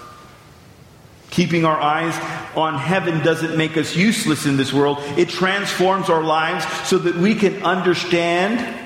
Keeping 1.31 1.65
our 1.65 1.81
eyes 1.81 2.15
on 2.55 2.79
heaven 2.79 3.25
doesn't 3.25 3.57
make 3.57 3.77
us 3.77 3.97
useless 3.97 4.47
in 4.47 4.57
this 4.57 4.73
world. 4.73 4.99
It 5.17 5.31
transforms 5.31 6.09
our 6.09 6.23
lives 6.23 6.65
so 6.89 6.99
that 6.99 7.17
we 7.17 7.35
can 7.35 7.65
understand 7.65 8.84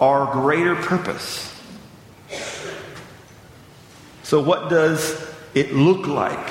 our 0.00 0.32
greater 0.32 0.74
purpose. 0.74 1.50
So, 4.22 4.42
what 4.42 4.70
does 4.70 5.22
it 5.54 5.72
look 5.72 6.06
like 6.06 6.50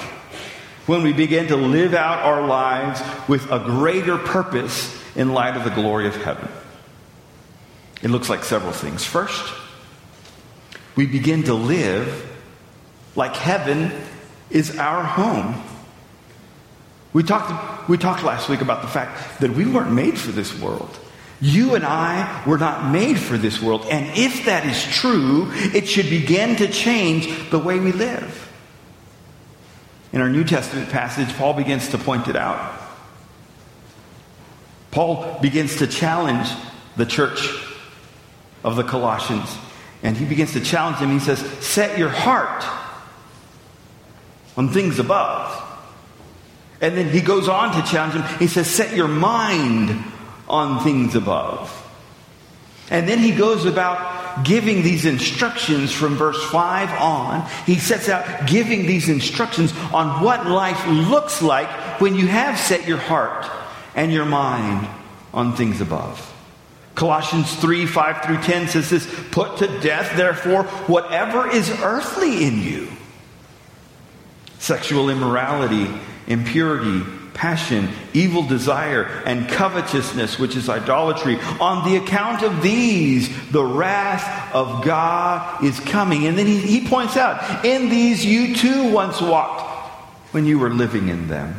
when 0.85 1.03
we 1.03 1.12
begin 1.13 1.47
to 1.47 1.55
live 1.55 1.93
out 1.93 2.19
our 2.19 2.45
lives 2.45 3.01
with 3.27 3.51
a 3.51 3.59
greater 3.59 4.17
purpose 4.17 4.95
in 5.15 5.33
light 5.33 5.57
of 5.57 5.63
the 5.63 5.71
glory 5.71 6.07
of 6.07 6.15
heaven? 6.15 6.47
It 8.01 8.09
looks 8.09 8.29
like 8.29 8.43
several 8.43 8.73
things. 8.73 9.03
First, 9.03 9.53
we 10.95 11.05
begin 11.05 11.43
to 11.43 11.53
live 11.53 12.29
like 13.15 13.35
heaven 13.35 13.91
is 14.50 14.77
our 14.77 15.03
home. 15.03 15.63
We 17.13 17.23
talked, 17.23 17.89
we 17.89 17.97
talked 17.97 18.23
last 18.23 18.50
week 18.50 18.62
about 18.62 18.81
the 18.81 18.88
fact 18.88 19.39
that 19.39 19.51
we 19.51 19.65
weren't 19.65 19.91
made 19.91 20.17
for 20.17 20.31
this 20.31 20.57
world. 20.59 21.00
You 21.41 21.75
and 21.75 21.85
I 21.85 22.43
were 22.47 22.57
not 22.57 22.91
made 22.91 23.19
for 23.19 23.37
this 23.37 23.61
world. 23.61 23.85
And 23.89 24.17
if 24.17 24.45
that 24.45 24.65
is 24.65 24.83
true, 24.95 25.51
it 25.51 25.87
should 25.87 26.09
begin 26.09 26.55
to 26.57 26.67
change 26.67 27.49
the 27.49 27.59
way 27.59 27.79
we 27.79 27.91
live. 27.91 28.39
in 30.11 30.21
our 30.21 30.29
New 30.29 30.43
Testament 30.43 30.89
passage, 30.89 31.35
Paul 31.37 31.53
begins 31.53 31.89
to 31.89 31.97
point 31.97 32.27
it 32.27 32.35
out. 32.35 32.81
Paul 34.91 35.39
begins 35.41 35.77
to 35.77 35.87
challenge 35.87 36.47
the 36.97 37.05
church 37.05 37.49
of 38.63 38.75
the 38.75 38.83
Colossians. 38.83 39.57
And 40.03 40.15
he 40.15 40.25
begins 40.25 40.53
to 40.53 40.61
challenge 40.61 40.99
them. 40.99 41.11
He 41.11 41.19
says, 41.19 41.39
Set 41.65 41.97
your 41.97 42.09
heart 42.09 42.63
on 44.55 44.69
things 44.69 44.99
above. 44.99 45.61
And 46.79 46.97
then 46.97 47.09
he 47.09 47.21
goes 47.21 47.47
on 47.47 47.73
to 47.73 47.89
challenge 47.89 48.15
them. 48.15 48.39
He 48.39 48.47
says, 48.47 48.69
Set 48.69 48.95
your 48.95 49.07
mind 49.07 50.03
on 50.53 50.83
things 50.83 51.15
above. 51.15 51.79
And 52.91 53.10
then 53.10 53.17
he 53.17 53.31
goes 53.31 53.65
about 53.65 54.45
giving 54.45 54.83
these 54.83 55.05
instructions 55.05 55.91
from 55.91 56.15
verse 56.15 56.41
5 56.45 56.89
on. 57.01 57.50
He 57.65 57.79
sets 57.79 58.07
out 58.07 58.48
giving 58.48 58.86
these 58.86 59.10
instructions 59.10 59.74
on 59.91 60.24
what 60.24 60.45
life 60.45 60.86
looks 60.88 61.41
like 61.41 61.67
when 62.00 62.15
you 62.15 62.27
have 62.27 62.57
set 62.60 62.88
your 62.88 63.00
heart 63.00 63.50
and 63.95 64.12
your 64.12 64.25
mind 64.25 64.88
on 65.33 65.55
things 65.55 65.81
above. 65.81 66.29
Colossians 66.93 67.55
3 67.55 67.88
5 67.88 68.25
through 68.25 68.41
10 68.41 68.67
says 68.67 68.89
this 68.91 69.07
Put 69.31 69.57
to 69.57 69.79
death, 69.79 70.15
therefore, 70.15 70.65
whatever 70.86 71.50
is 71.50 71.72
earthly 71.81 72.45
in 72.45 72.62
you 72.62 72.89
sexual 74.60 75.10
immorality, 75.10 75.89
impurity, 76.27 77.03
passion, 77.33 77.89
evil 78.13 78.43
desire, 78.43 79.03
and 79.25 79.49
covetousness, 79.49 80.37
which 80.39 80.55
is 80.55 80.69
idolatry. 80.69 81.39
On 81.59 81.89
the 81.89 81.97
account 81.97 82.43
of 82.43 82.61
these, 82.61 83.29
the 83.51 83.63
wrath 83.63 84.53
of 84.53 84.83
God 84.83 85.63
is 85.63 85.79
coming. 85.79 86.25
And 86.25 86.37
then 86.37 86.47
he, 86.47 86.59
he 86.59 86.87
points 86.87 87.17
out, 87.17 87.65
In 87.65 87.89
these 87.89 88.25
you 88.25 88.55
too 88.55 88.91
once 88.91 89.21
walked 89.21 89.69
when 90.33 90.45
you 90.45 90.59
were 90.59 90.69
living 90.69 91.09
in 91.09 91.27
them. 91.27 91.55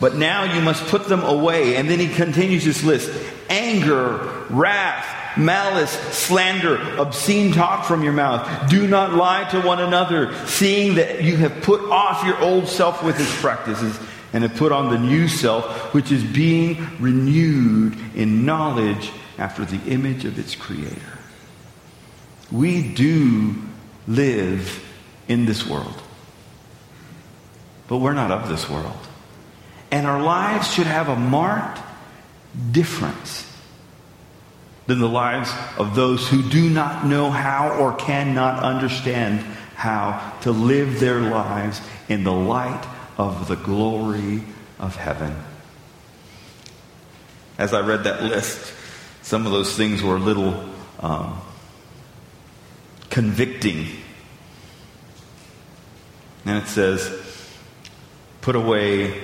But 0.00 0.16
now 0.16 0.54
you 0.54 0.62
must 0.62 0.86
put 0.86 1.08
them 1.08 1.22
away. 1.22 1.76
And 1.76 1.88
then 1.88 1.98
he 1.98 2.08
continues 2.08 2.64
this 2.64 2.82
list 2.82 3.10
anger, 3.50 4.39
wrath, 4.50 5.38
malice, 5.38 5.90
slander, 5.90 6.76
obscene 6.98 7.52
talk 7.52 7.84
from 7.84 8.02
your 8.02 8.12
mouth. 8.12 8.68
Do 8.68 8.86
not 8.86 9.14
lie 9.14 9.48
to 9.50 9.60
one 9.60 9.80
another, 9.80 10.34
seeing 10.46 10.96
that 10.96 11.22
you 11.22 11.36
have 11.36 11.62
put 11.62 11.80
off 11.82 12.24
your 12.24 12.38
old 12.40 12.68
self 12.68 13.02
with 13.02 13.18
its 13.18 13.40
practices 13.40 13.98
and 14.32 14.42
have 14.44 14.56
put 14.56 14.72
on 14.72 14.90
the 14.90 14.98
new 14.98 15.28
self, 15.28 15.92
which 15.94 16.12
is 16.12 16.22
being 16.22 16.86
renewed 16.98 17.96
in 18.14 18.44
knowledge 18.44 19.10
after 19.38 19.64
the 19.64 19.80
image 19.90 20.24
of 20.24 20.38
its 20.38 20.54
creator. 20.54 21.18
We 22.52 22.92
do 22.92 23.54
live 24.06 24.84
in 25.28 25.46
this 25.46 25.66
world, 25.66 26.00
but 27.88 27.98
we're 27.98 28.12
not 28.12 28.30
of 28.30 28.48
this 28.48 28.68
world. 28.68 28.98
And 29.90 30.06
our 30.06 30.22
lives 30.22 30.72
should 30.72 30.86
have 30.86 31.08
a 31.08 31.16
marked 31.16 31.80
difference 32.70 33.49
than 34.90 34.98
the 34.98 35.08
lives 35.08 35.52
of 35.78 35.94
those 35.94 36.28
who 36.28 36.42
do 36.42 36.68
not 36.68 37.06
know 37.06 37.30
how 37.30 37.78
or 37.78 37.94
cannot 37.94 38.60
understand 38.60 39.38
how 39.76 40.36
to 40.40 40.50
live 40.50 40.98
their 40.98 41.20
lives 41.20 41.80
in 42.08 42.24
the 42.24 42.32
light 42.32 42.84
of 43.16 43.46
the 43.46 43.54
glory 43.54 44.42
of 44.80 44.96
heaven. 44.96 45.32
As 47.56 47.72
I 47.72 47.86
read 47.86 48.02
that 48.02 48.24
list, 48.24 48.74
some 49.22 49.46
of 49.46 49.52
those 49.52 49.76
things 49.76 50.02
were 50.02 50.16
a 50.16 50.18
little 50.18 50.68
um, 50.98 51.40
convicting. 53.10 53.86
And 56.44 56.60
it 56.60 56.66
says, 56.66 57.16
put 58.40 58.56
away 58.56 59.22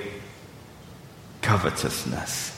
covetousness. 1.42 2.56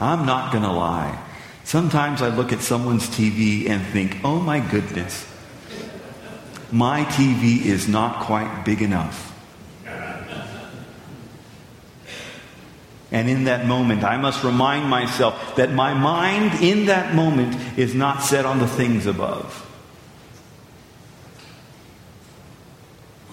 I'm 0.00 0.24
not 0.24 0.50
going 0.50 0.64
to 0.64 0.72
lie. 0.72 1.22
Sometimes 1.64 2.22
I 2.22 2.34
look 2.34 2.52
at 2.52 2.62
someone's 2.62 3.06
TV 3.06 3.68
and 3.68 3.84
think, 3.86 4.16
oh 4.24 4.40
my 4.40 4.58
goodness, 4.58 5.26
my 6.72 7.04
TV 7.04 7.64
is 7.64 7.86
not 7.86 8.24
quite 8.24 8.64
big 8.64 8.80
enough. 8.80 9.26
And 13.12 13.28
in 13.28 13.44
that 13.44 13.66
moment, 13.66 14.04
I 14.04 14.16
must 14.16 14.44
remind 14.44 14.88
myself 14.88 15.56
that 15.56 15.72
my 15.72 15.94
mind 15.94 16.62
in 16.62 16.86
that 16.86 17.14
moment 17.14 17.56
is 17.76 17.94
not 17.94 18.22
set 18.22 18.46
on 18.46 18.60
the 18.60 18.68
things 18.68 19.06
above. 19.06 19.66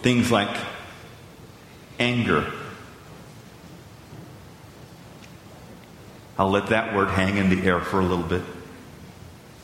Things 0.01 0.31
like 0.31 0.55
anger, 1.99 2.51
I'll 6.37 6.49
let 6.49 6.67
that 6.67 6.95
word 6.95 7.09
hang 7.09 7.37
in 7.37 7.49
the 7.49 7.65
air 7.67 7.79
for 7.79 7.99
a 7.99 8.05
little 8.05 8.25
bit. 8.25 8.43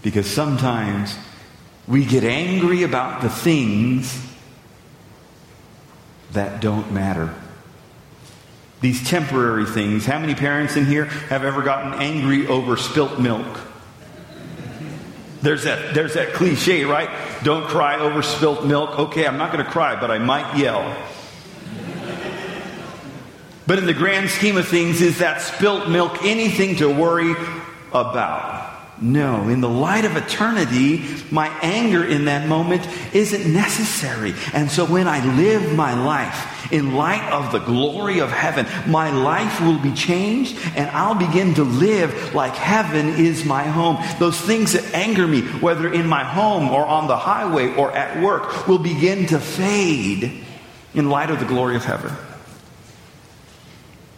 Because 0.02 0.30
sometimes 0.30 1.16
we 1.88 2.06
get 2.06 2.24
angry 2.24 2.84
about 2.84 3.22
the 3.22 3.30
things 3.30 4.22
that 6.32 6.62
don't 6.62 6.92
matter. 6.92 7.34
These 8.82 9.08
temporary 9.08 9.66
things. 9.66 10.06
How 10.06 10.20
many 10.20 10.36
parents 10.36 10.76
in 10.76 10.86
here 10.86 11.06
have 11.06 11.46
ever 11.46 11.62
gotten 11.62 11.94
angry 11.94 12.48
over 12.48 12.76
spilt 12.76 13.20
milk? 13.20 13.60
There's 15.42 15.64
that, 15.64 15.94
there's 15.94 16.16
that 16.16 16.34
cliche, 16.34 16.86
right? 16.86 17.10
Don't 17.44 17.66
cry 17.66 18.00
over 18.00 18.22
spilt 18.22 18.66
milk. 18.66 18.98
Okay, 18.98 19.28
I'm 19.28 19.38
not 19.38 19.52
going 19.52 19.64
to 19.64 19.70
cry, 19.70 20.00
but 20.00 20.10
I 20.10 20.18
might 20.18 20.58
yell. 20.58 20.98
But 23.66 23.80
in 23.80 23.86
the 23.86 23.94
grand 23.94 24.30
scheme 24.30 24.58
of 24.58 24.68
things, 24.68 25.02
is 25.02 25.20
that 25.20 25.42
spilt 25.42 25.90
milk 25.90 26.24
anything 26.24 26.76
to 26.78 26.88
worry 26.88 27.34
about? 27.92 28.72
No. 29.02 29.50
In 29.50 29.60
the 29.60 29.70
light 29.70 30.06
of 30.06 30.16
eternity, 30.16 31.04
my 31.32 31.48
anger 31.62 32.06
in 32.06 32.26
that 32.26 32.48
moment 32.48 32.88
isn't 33.14 33.52
necessary. 33.52 34.34
And 34.54 34.70
so 34.70 34.86
when 34.86 35.08
I 35.08 35.26
live 35.36 35.76
my 35.76 35.94
life 35.94 36.72
in 36.72 36.94
light 36.94 37.24
of 37.32 37.52
the 37.52 37.60
glory 37.60 38.20
of 38.20 38.32
heaven, 38.32 38.66
my 38.90 39.10
life 39.12 39.60
will 39.62 39.80
be 39.80 39.94
changed 39.94 40.58
and 40.76 40.90
I'll 40.92 41.16
begin 41.16 41.54
to 41.56 41.64
live 41.64 42.34
like 42.34 42.56
heaven 42.56 43.10
is 43.10 43.46
my 43.46 43.64
home. 43.64 43.98
Those 44.20 44.40
things 44.40 44.74
that 44.74 44.94
anger 44.94 45.28
me, 45.28 45.42
whether 45.42 45.92
in 45.92 46.08
my 46.08 46.24
home 46.24 46.70
or 46.70 46.86
on 46.86 47.08
the 47.08 47.18
highway 47.18 47.74
or 47.76 47.92
at 47.92 48.22
work, 48.22 48.68
will 48.68 48.80
begin 48.80 49.26
to 49.28 49.40
fade 49.40 50.32
in 50.94 51.10
light 51.10 51.30
of 51.30 51.40
the 51.40 51.46
glory 51.46 51.76
of 51.76 51.84
heaven. 51.84 52.16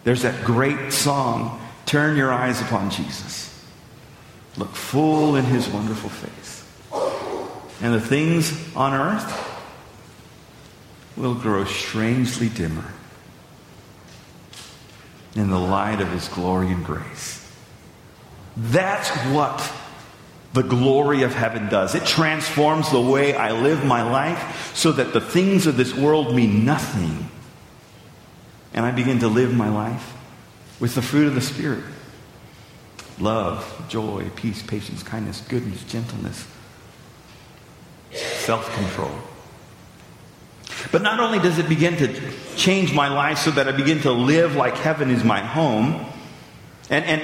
There's 0.06 0.22
that 0.22 0.46
great 0.46 0.94
song, 0.94 1.60
Turn 1.88 2.15
Your 2.15 2.32
Eyes 2.32 2.62
Upon 2.62 2.91
Jesus. 2.91 3.52
Look 4.56 4.74
full 4.74 5.36
in 5.36 5.46
his 5.46 5.68
wonderful 5.68 6.12
face. 6.12 6.63
And 7.82 7.94
the 7.94 8.00
things 8.00 8.54
on 8.76 8.94
earth 8.94 9.62
will 11.18 11.34
grow 11.34 11.65
strangely 11.65 12.50
dimmer 12.50 12.86
in 15.36 15.50
the 15.50 15.60
light 15.60 16.00
of 16.00 16.12
his 16.12 16.28
glory 16.28 16.68
and 16.68 16.86
grace. 16.86 17.41
That's 18.56 19.10
what 19.34 19.74
the 20.54 20.62
glory 20.62 21.24
of 21.24 21.34
heaven 21.34 21.68
does. 21.68 21.96
It 21.96 22.06
transforms 22.06 22.91
the 22.91 23.02
way 23.02 23.34
I 23.34 23.52
live 23.60 23.84
my 23.84 24.04
life 24.04 24.72
so 24.76 24.91
that 24.91 25.13
the 25.13 25.20
things 25.20 25.65
of 25.65 25.78
this 25.78 25.96
world 25.96 26.36
mean 26.36 26.63
nothing 26.63 27.30
and 28.75 28.85
I 28.85 28.91
begin 28.91 29.19
to 29.19 29.27
live 29.27 29.55
my 29.55 29.69
life 29.69 30.13
with 30.79 30.93
the 30.93 31.01
fruit 31.01 31.27
of 31.27 31.33
the 31.33 31.41
Spirit 31.41 31.83
love, 33.17 33.85
joy, 33.88 34.29
peace, 34.35 34.61
patience, 34.61 35.01
kindness, 35.01 35.41
goodness, 35.47 35.81
gentleness, 35.85 36.45
self 38.11 38.71
control. 38.75 39.17
But 40.91 41.01
not 41.01 41.21
only 41.21 41.39
does 41.39 41.57
it 41.57 41.69
begin 41.69 41.95
to 41.97 42.31
change 42.57 42.93
my 42.93 43.07
life 43.07 43.38
so 43.38 43.51
that 43.51 43.69
I 43.69 43.71
begin 43.71 44.01
to 44.01 44.11
live 44.11 44.55
like 44.57 44.75
heaven 44.75 45.09
is 45.09 45.23
my 45.23 45.39
home, 45.39 46.05
and, 46.89 47.05
and 47.05 47.21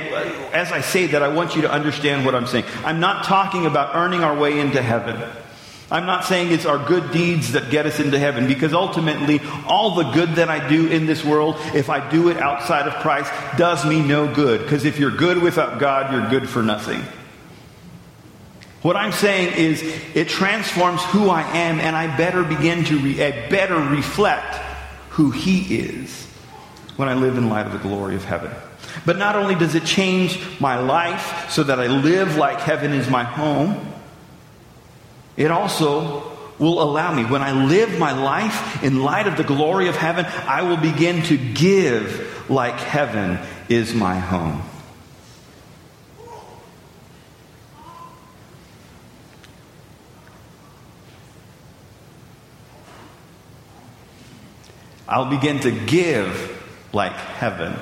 as 0.53 0.71
I 0.71 0.79
say 0.79 1.07
that, 1.07 1.21
I 1.21 1.27
want 1.27 1.55
you 1.55 1.61
to 1.63 1.71
understand 1.71 2.25
what 2.25 2.33
I'm 2.33 2.47
saying. 2.47 2.65
I'm 2.85 2.99
not 2.99 3.25
talking 3.25 3.65
about 3.65 3.95
earning 3.95 4.23
our 4.23 4.35
way 4.35 4.59
into 4.59 4.81
heaven. 4.81 5.21
I'm 5.91 6.06
not 6.06 6.23
saying 6.23 6.54
it's 6.54 6.65
our 6.65 6.80
good 6.80 7.12
deeds 7.12 7.51
that 7.51 7.69
get 7.69 7.86
us 7.86 7.99
into 7.99 8.17
heaven 8.17 8.47
because 8.47 8.73
ultimately 8.73 9.41
all 9.67 9.95
the 9.95 10.10
good 10.12 10.36
that 10.36 10.49
I 10.49 10.65
do 10.69 10.88
in 10.88 11.06
this 11.06 11.23
world, 11.23 11.58
if 11.75 11.89
I 11.89 12.10
do 12.10 12.30
it 12.30 12.38
outside 12.38 12.88
of 12.88 12.93
Christ, 13.01 13.30
does 13.58 13.86
me 13.86 14.01
no 14.01 14.34
good. 14.34 14.62
Because 14.62 14.86
if 14.86 14.97
you're 14.97 15.12
good 15.12 15.41
without 15.41 15.80
God, 15.80 16.13
you're 16.13 16.30
good 16.30 16.49
for 16.49 16.63
nothing. 16.63 17.04
What 18.82 18.95
I'm 18.95 19.12
saying 19.12 19.54
is 19.58 19.84
it 20.15 20.30
transforms 20.30 21.04
who 21.04 21.30
I 21.30 21.41
am 21.41 21.80
and 21.82 21.93
I 21.93 22.15
better 22.15 22.43
begin 22.43 22.86
to 22.86 22.97
re- 22.97 23.23
I 23.23 23.49
better 23.49 23.75
reflect 23.77 24.56
who 25.12 25.30
he 25.30 25.75
is 25.77 26.25
when 26.95 27.10
I 27.10 27.15
live 27.15 27.38
in 27.38 27.49
light 27.49 27.65
of 27.65 27.73
the 27.73 27.80
glory 27.80 28.15
of 28.15 28.23
heaven. 28.23 28.51
But 29.06 29.17
not 29.17 29.36
only 29.36 29.56
does 29.56 29.75
it 29.75 29.84
change 29.84 30.39
my 30.60 30.80
life 30.80 31.51
so 31.51 31.63
that 31.63 31.80
I 31.80 31.88
live 31.88 32.38
like 32.38 32.60
heaven 32.60 32.93
is 32.93 33.10
my 33.10 33.23
home, 33.23 33.90
it 35.41 35.49
also 35.49 36.32
will 36.60 36.82
allow 36.84 37.12
me. 37.12 37.25
When 37.25 37.41
I 37.41 37.51
live 37.65 37.97
my 37.97 38.12
life 38.12 38.84
in 38.84 39.01
light 39.01 39.25
of 39.25 39.38
the 39.38 39.43
glory 39.43 39.88
of 39.88 39.95
heaven, 39.95 40.25
I 40.25 40.62
will 40.62 40.77
begin 40.77 41.23
to 41.23 41.38
give 41.38 42.45
like 42.47 42.75
heaven 42.75 43.39
is 43.67 43.95
my 43.95 44.19
home. 44.19 44.62
I'll 55.08 55.30
begin 55.30 55.60
to 55.62 55.71
give 55.71 56.63
like 56.93 57.13
heaven 57.13 57.75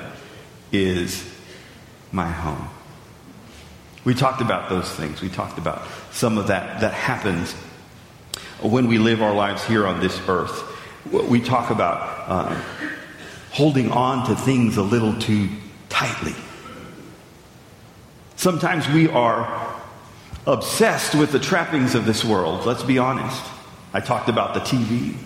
is 0.72 1.24
my 2.10 2.28
home. 2.28 2.79
We 4.04 4.14
talked 4.14 4.40
about 4.40 4.68
those 4.70 4.88
things. 4.90 5.20
We 5.20 5.28
talked 5.28 5.58
about 5.58 5.82
some 6.10 6.38
of 6.38 6.46
that 6.46 6.80
that 6.80 6.94
happens 6.94 7.52
when 8.62 8.88
we 8.88 8.98
live 8.98 9.22
our 9.22 9.34
lives 9.34 9.64
here 9.64 9.86
on 9.86 10.00
this 10.00 10.18
earth. 10.28 10.64
We 11.10 11.40
talk 11.40 11.70
about 11.70 12.28
uh, 12.28 12.60
holding 13.50 13.90
on 13.90 14.26
to 14.28 14.34
things 14.34 14.76
a 14.76 14.82
little 14.82 15.18
too 15.18 15.48
tightly. 15.88 16.34
Sometimes 18.36 18.88
we 18.88 19.08
are 19.08 19.76
obsessed 20.46 21.14
with 21.14 21.32
the 21.32 21.38
trappings 21.38 21.94
of 21.94 22.06
this 22.06 22.24
world. 22.24 22.64
Let's 22.64 22.82
be 22.82 22.98
honest. 22.98 23.42
I 23.92 24.00
talked 24.00 24.28
about 24.28 24.54
the 24.54 24.60
TV. 24.60 25.16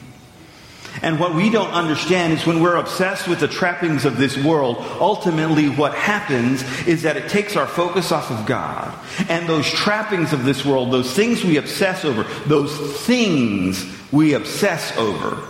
And 1.03 1.19
what 1.19 1.35
we 1.35 1.51
don't 1.51 1.73
understand 1.73 2.33
is 2.33 2.47
when 2.47 2.61
we're 2.61 2.77
obsessed 2.77 3.27
with 3.27 3.41
the 3.41 3.49
trappings 3.49 4.05
of 4.05 4.17
this 4.17 4.37
world, 4.37 4.77
ultimately 5.01 5.69
what 5.69 5.95
happens 5.95 6.63
is 6.87 7.03
that 7.03 7.17
it 7.17 7.29
takes 7.29 7.57
our 7.57 7.67
focus 7.67 8.13
off 8.13 8.31
of 8.31 8.47
God. 8.47 8.97
And 9.29 9.49
those 9.49 9.69
trappings 9.69 10.33
of 10.33 10.45
this 10.45 10.65
world, 10.65 10.93
those 10.93 11.13
things 11.13 11.43
we 11.45 11.57
obsess 11.57 12.05
over, 12.05 12.23
those 12.47 12.77
things 13.07 13.85
we 14.13 14.35
obsess 14.35 14.97
over, 14.97 15.43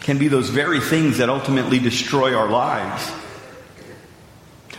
can 0.00 0.18
be 0.18 0.28
those 0.28 0.48
very 0.50 0.80
things 0.80 1.18
that 1.18 1.28
ultimately 1.28 1.78
destroy 1.78 2.34
our 2.34 2.48
lives. 2.48 3.10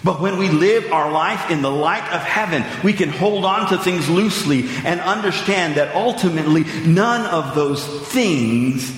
But 0.03 0.21
when 0.21 0.37
we 0.37 0.49
live 0.49 0.91
our 0.91 1.11
life 1.11 1.49
in 1.49 1.61
the 1.61 1.71
light 1.71 2.03
of 2.13 2.21
heaven, 2.21 2.63
we 2.83 2.93
can 2.93 3.09
hold 3.09 3.45
on 3.45 3.69
to 3.69 3.77
things 3.77 4.09
loosely 4.09 4.67
and 4.85 4.99
understand 5.01 5.75
that 5.75 5.95
ultimately 5.95 6.63
none 6.85 7.25
of 7.25 7.55
those 7.55 7.83
things 8.09 8.91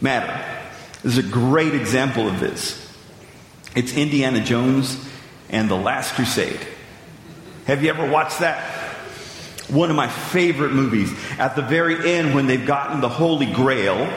matter. 0.00 0.38
There's 1.02 1.18
a 1.18 1.22
great 1.22 1.74
example 1.74 2.28
of 2.28 2.40
this. 2.40 2.80
It's 3.74 3.96
Indiana 3.96 4.42
Jones 4.44 4.98
and 5.50 5.68
the 5.68 5.76
Last 5.76 6.14
Crusade. 6.14 6.60
Have 7.66 7.82
you 7.82 7.90
ever 7.90 8.08
watched 8.08 8.40
that? 8.40 8.62
One 9.68 9.88
of 9.88 9.96
my 9.96 10.08
favorite 10.08 10.72
movies. 10.72 11.12
At 11.38 11.56
the 11.56 11.62
very 11.62 12.12
end, 12.12 12.34
when 12.34 12.46
they've 12.46 12.66
gotten 12.66 13.00
the 13.00 13.08
Holy 13.08 13.46
Grail, 13.46 14.12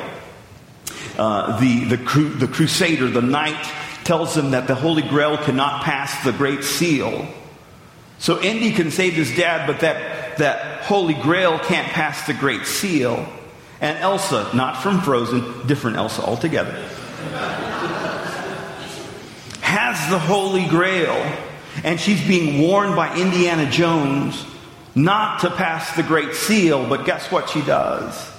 uh, 1.18 1.60
the, 1.60 1.86
the, 1.86 1.98
cru- 1.98 2.30
the 2.30 2.48
crusader, 2.48 3.08
the 3.08 3.22
knight, 3.22 3.66
tells 4.08 4.34
them 4.34 4.52
that 4.52 4.68
the 4.68 4.76
Holy 4.76 5.02
Grail 5.02 5.38
cannot 5.38 5.84
pass 5.84 6.24
the 6.24 6.32
Great 6.32 6.64
Seal. 6.64 7.28
So 8.20 8.42
Indy 8.42 8.72
can 8.72 8.90
save 8.90 9.14
his 9.14 9.36
dad, 9.36 9.68
but 9.68 9.82
that, 9.82 10.38
that 10.38 10.86
Holy 10.86 11.14
Grail 11.14 11.60
can't 11.60 11.90
pass 11.90 12.26
the 12.26 12.34
Great 12.34 12.66
Seal. 12.66 13.28
And 13.82 13.98
Elsa, 14.00 14.50
not 14.56 14.82
from 14.82 15.02
Frozen, 15.02 15.68
different 15.68 15.98
Elsa 15.98 16.22
altogether, 16.22 16.72
has 19.62 20.10
the 20.10 20.18
Holy 20.18 20.66
Grail. 20.68 21.14
And 21.84 22.00
she's 22.00 22.26
being 22.26 22.62
warned 22.66 22.96
by 22.96 23.14
Indiana 23.16 23.70
Jones 23.70 24.46
not 24.96 25.42
to 25.42 25.52
pass 25.52 25.98
the 25.98 26.04
Great 26.04 26.34
Seal, 26.34 26.88
but 26.88 27.06
guess 27.06 27.30
what 27.30 27.50
she 27.50 27.62
does? 27.62 28.32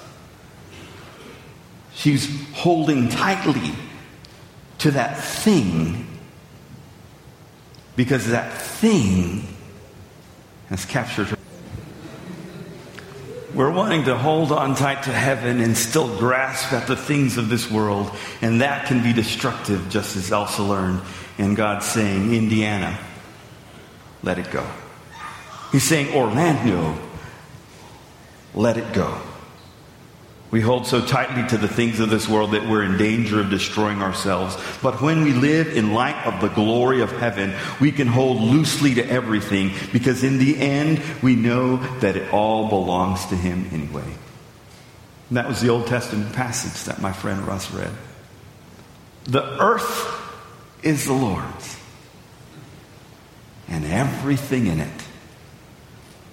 She's 1.93 2.27
holding 2.53 3.11
tightly 3.11 3.75
to 4.79 4.93
that 4.93 5.19
thing 5.19 6.07
because 7.97 8.29
that 8.29 8.53
thing 8.53 9.45
has 10.69 10.85
captured 10.85 11.29
her. 11.29 11.37
We're 13.55 13.73
wanting 13.73 14.05
to 14.05 14.17
hold 14.17 14.53
on 14.53 14.77
tight 14.77 15.03
to 15.05 15.13
heaven 15.13 15.61
and 15.61 15.77
still 15.77 16.17
grasp 16.19 16.73
at 16.73 16.87
the 16.87 16.95
things 16.95 17.39
of 17.39 17.49
this 17.49 17.69
world, 17.69 18.11
and 18.41 18.61
that 18.61 18.87
can 18.87 19.03
be 19.03 19.13
destructive, 19.13 19.89
just 19.89 20.17
as 20.17 20.31
Elsa 20.31 20.63
learned. 20.63 21.01
And 21.39 21.57
God's 21.57 21.87
saying, 21.87 22.33
Indiana, 22.33 22.97
let 24.23 24.39
it 24.39 24.51
go. 24.53 24.65
He's 25.73 25.83
saying, 25.83 26.15
Orlando, 26.15 26.97
let 28.55 28.77
it 28.77 28.93
go. 28.93 29.21
We 30.51 30.63
hold 30.63 30.87
so 30.87 31.05
tightly 31.05 31.47
to 31.49 31.59
the 31.59 31.69
things 31.69 32.01
of 32.01 32.09
this 32.09 32.27
world 32.27 32.53
that 32.53 32.67
we're 32.67 32.83
in 32.83 32.97
danger 32.97 33.39
of 33.39 33.51
destroying 33.51 34.01
ourselves. 34.01 34.57
But 34.83 35.03
when 35.03 35.23
we 35.23 35.33
live 35.33 35.77
in 35.77 35.93
light 35.93 36.27
of 36.27 36.41
the 36.41 36.49
glory 36.49 37.03
of 37.03 37.13
heaven, 37.13 37.55
we 37.81 37.93
can 37.93 38.07
hold 38.07 38.41
loosely 38.41 38.95
to 38.95 39.07
everything 39.07 39.73
because 39.93 40.25
in 40.25 40.39
the 40.39 40.57
end, 40.57 41.03
we 41.23 41.37
know 41.37 41.77
that 41.99 42.17
it 42.17 42.33
all 42.33 42.69
belongs 42.71 43.27
to 43.27 43.37
Him 43.37 43.69
anyway. 43.73 44.11
And 45.29 45.37
that 45.37 45.49
was 45.49 45.61
the 45.61 45.69
Old 45.69 45.87
Testament 45.87 46.33
passage 46.33 46.85
that 46.85 47.03
my 47.03 47.13
friend 47.13 47.47
Russ 47.47 47.71
read. 47.71 47.93
The 49.25 49.61
earth 49.61 50.15
is 50.83 51.05
the 51.05 51.13
Lord's 51.13 51.79
and 53.69 53.85
everything 53.85 54.67
in 54.67 54.81
it. 54.81 55.08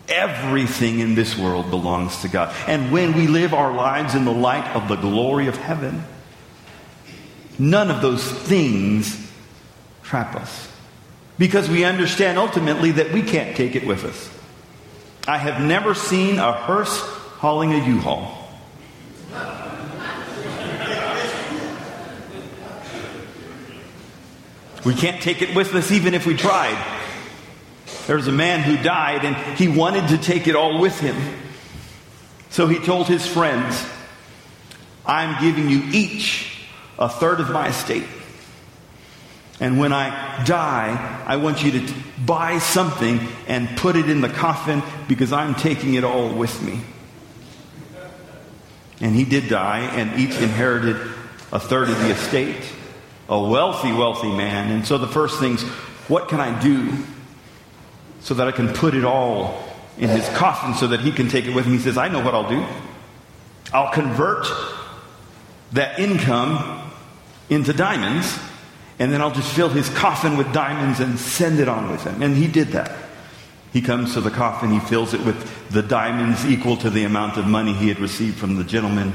Everything 0.08 1.00
in 1.00 1.16
this 1.16 1.38
world 1.38 1.70
belongs 1.70 2.22
to 2.22 2.28
God. 2.28 2.54
And 2.68 2.92
when 2.92 3.14
we 3.14 3.28
live 3.28 3.54
our 3.54 3.74
lives 3.74 4.14
in 4.14 4.26
the 4.26 4.32
light 4.32 4.68
of 4.76 4.88
the 4.88 4.96
glory 4.96 5.48
of 5.48 5.58
heaven, 5.58 6.04
none 7.58 7.90
of 7.90 8.02
those 8.02 8.24
things 8.24 9.32
trap 10.04 10.36
us. 10.36 10.72
Because 11.38 11.70
we 11.70 11.84
understand 11.84 12.38
ultimately 12.38 12.92
that 12.92 13.12
we 13.12 13.22
can't 13.22 13.58
take 13.58 13.76
it 13.76 13.86
with 13.86 14.06
us. 14.06 14.30
I 15.28 15.38
have 15.38 15.62
never 15.62 15.96
seen 15.96 16.38
a 16.38 16.54
hearse 16.54 17.00
hauling 17.40 17.74
a 17.74 17.86
U 17.86 18.00
haul. 18.00 18.46
We 24.86 24.94
can't 24.94 25.20
take 25.20 25.42
it 25.42 25.56
with 25.56 25.74
us 25.74 25.92
even 25.92 26.14
if 26.14 26.28
we 26.28 26.38
tried. 26.38 26.78
There 28.08 28.16
was 28.16 28.28
a 28.28 28.32
man 28.32 28.62
who 28.62 28.82
died 28.82 29.26
and 29.26 29.36
he 29.58 29.68
wanted 29.68 30.10
to 30.10 30.18
take 30.18 30.48
it 30.48 30.56
all 30.56 30.80
with 30.80 31.00
him. 31.00 31.16
So 32.50 32.68
he 32.68 32.80
told 32.80 33.08
his 33.08 33.26
friends, 33.26 33.84
I'm 35.06 35.42
giving 35.42 35.70
you 35.70 35.84
each 35.92 36.68
a 36.98 37.10
third 37.10 37.40
of 37.40 37.50
my 37.50 37.70
estate. 37.70 38.06
And 39.60 39.80
when 39.80 39.94
I 39.94 40.44
die, 40.46 41.24
I 41.26 41.38
want 41.38 41.64
you 41.64 41.72
to 41.72 41.94
buy 42.26 42.60
something 42.60 43.20
and 43.48 43.78
put 43.78 43.96
it 43.96 44.10
in 44.10 44.22
the 44.22 44.30
coffin 44.30 44.84
because 45.08 45.32
I'm 45.32 45.56
taking 45.56 45.94
it 45.94 46.04
all 46.04 46.34
with 46.34 46.62
me. 46.62 46.82
And 49.02 49.16
he 49.16 49.26
did 49.26 49.50
die, 49.50 49.80
and 49.80 50.20
each 50.20 50.40
inherited 50.40 50.96
a 51.52 51.60
third 51.60 51.90
of 51.90 52.00
the 52.00 52.12
estate. 52.12 52.62
A 53.28 53.40
wealthy, 53.40 53.92
wealthy 53.92 54.32
man. 54.32 54.72
And 54.72 54.86
so 54.86 54.98
the 54.98 55.08
first 55.08 55.40
things, 55.40 55.64
what 56.08 56.28
can 56.28 56.40
I 56.40 56.62
do 56.62 56.94
so 58.26 58.34
that 58.34 58.48
I 58.48 58.52
can 58.52 58.70
put 58.70 58.96
it 58.96 59.06
all 59.06 59.64
in 60.00 60.10
his 60.10 60.28
coffin 60.30 60.74
so 60.74 60.88
that 60.88 61.00
he 61.00 61.12
can 61.12 61.30
take 61.30 61.46
it 61.46 61.54
with 61.54 61.66
him. 61.66 61.74
He 61.74 61.80
says, 61.80 61.96
I 61.96 62.08
know 62.08 62.24
what 62.24 62.34
I'll 62.34 62.50
do. 62.50 62.66
I'll 63.72 63.94
convert 63.94 64.48
that 65.74 66.00
income 66.00 66.92
into 67.52 67.72
diamonds, 67.72 68.40
and 68.98 69.14
then 69.14 69.22
I'll 69.22 69.32
just 69.32 69.54
fill 69.54 69.70
his 69.70 69.90
coffin 69.90 70.38
with 70.38 70.52
diamonds 70.54 71.00
and 71.00 71.20
send 71.20 71.60
it 71.60 71.70
on 71.70 71.92
with 71.92 72.04
him. 72.04 72.24
And 72.24 72.36
he 72.36 72.48
did 72.48 72.70
that. 72.70 72.98
He 73.72 73.80
comes 73.80 74.16
to 74.16 74.22
the 74.22 74.32
coffin, 74.32 74.72
he 74.72 74.80
fills 74.80 75.14
it 75.14 75.24
with 75.24 75.70
the 75.70 75.84
diamonds 75.84 76.48
equal 76.48 76.78
to 76.78 76.90
the 76.90 77.04
amount 77.04 77.38
of 77.38 77.46
money 77.46 77.74
he 77.74 77.90
had 77.90 78.00
received 78.00 78.40
from 78.40 78.56
the 78.56 78.64
gentleman 78.64 79.14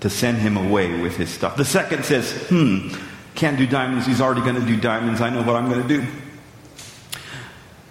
to 0.00 0.10
send 0.10 0.36
him 0.36 0.58
away 0.58 1.00
with 1.00 1.16
his 1.16 1.30
stuff. 1.30 1.56
The 1.56 1.64
second 1.64 2.04
says, 2.04 2.30
hmm, 2.50 2.88
can't 3.34 3.56
do 3.56 3.66
diamonds. 3.66 4.06
He's 4.06 4.20
already 4.20 4.42
going 4.42 4.56
to 4.56 4.66
do 4.66 4.78
diamonds. 4.78 5.22
I 5.22 5.30
know 5.30 5.42
what 5.42 5.56
I'm 5.56 5.70
going 5.70 5.80
to 5.80 5.88
do. 5.88 6.06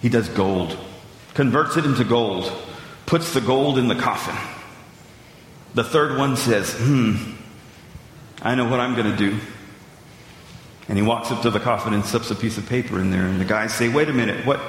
He 0.02 0.08
does 0.08 0.28
gold, 0.28 0.76
converts 1.32 1.76
it 1.76 1.86
into 1.86 2.02
gold, 2.04 2.52
puts 3.06 3.32
the 3.32 3.40
gold 3.40 3.78
in 3.78 3.86
the 3.86 3.94
coffin. 3.94 4.36
The 5.74 5.84
third 5.84 6.18
one 6.18 6.36
says, 6.36 6.74
Hmm, 6.76 7.34
I 8.42 8.56
know 8.56 8.68
what 8.68 8.80
I'm 8.80 8.96
going 8.96 9.10
to 9.10 9.16
do. 9.16 9.38
And 10.88 10.98
he 10.98 11.04
walks 11.04 11.30
up 11.30 11.42
to 11.42 11.50
the 11.50 11.60
coffin 11.60 11.94
and 11.94 12.04
slips 12.04 12.32
a 12.32 12.34
piece 12.34 12.58
of 12.58 12.68
paper 12.68 13.00
in 13.00 13.12
there. 13.12 13.24
And 13.24 13.40
the 13.40 13.44
guys 13.44 13.72
say, 13.72 13.88
Wait 13.88 14.08
a 14.08 14.12
minute, 14.12 14.44
what? 14.44 14.60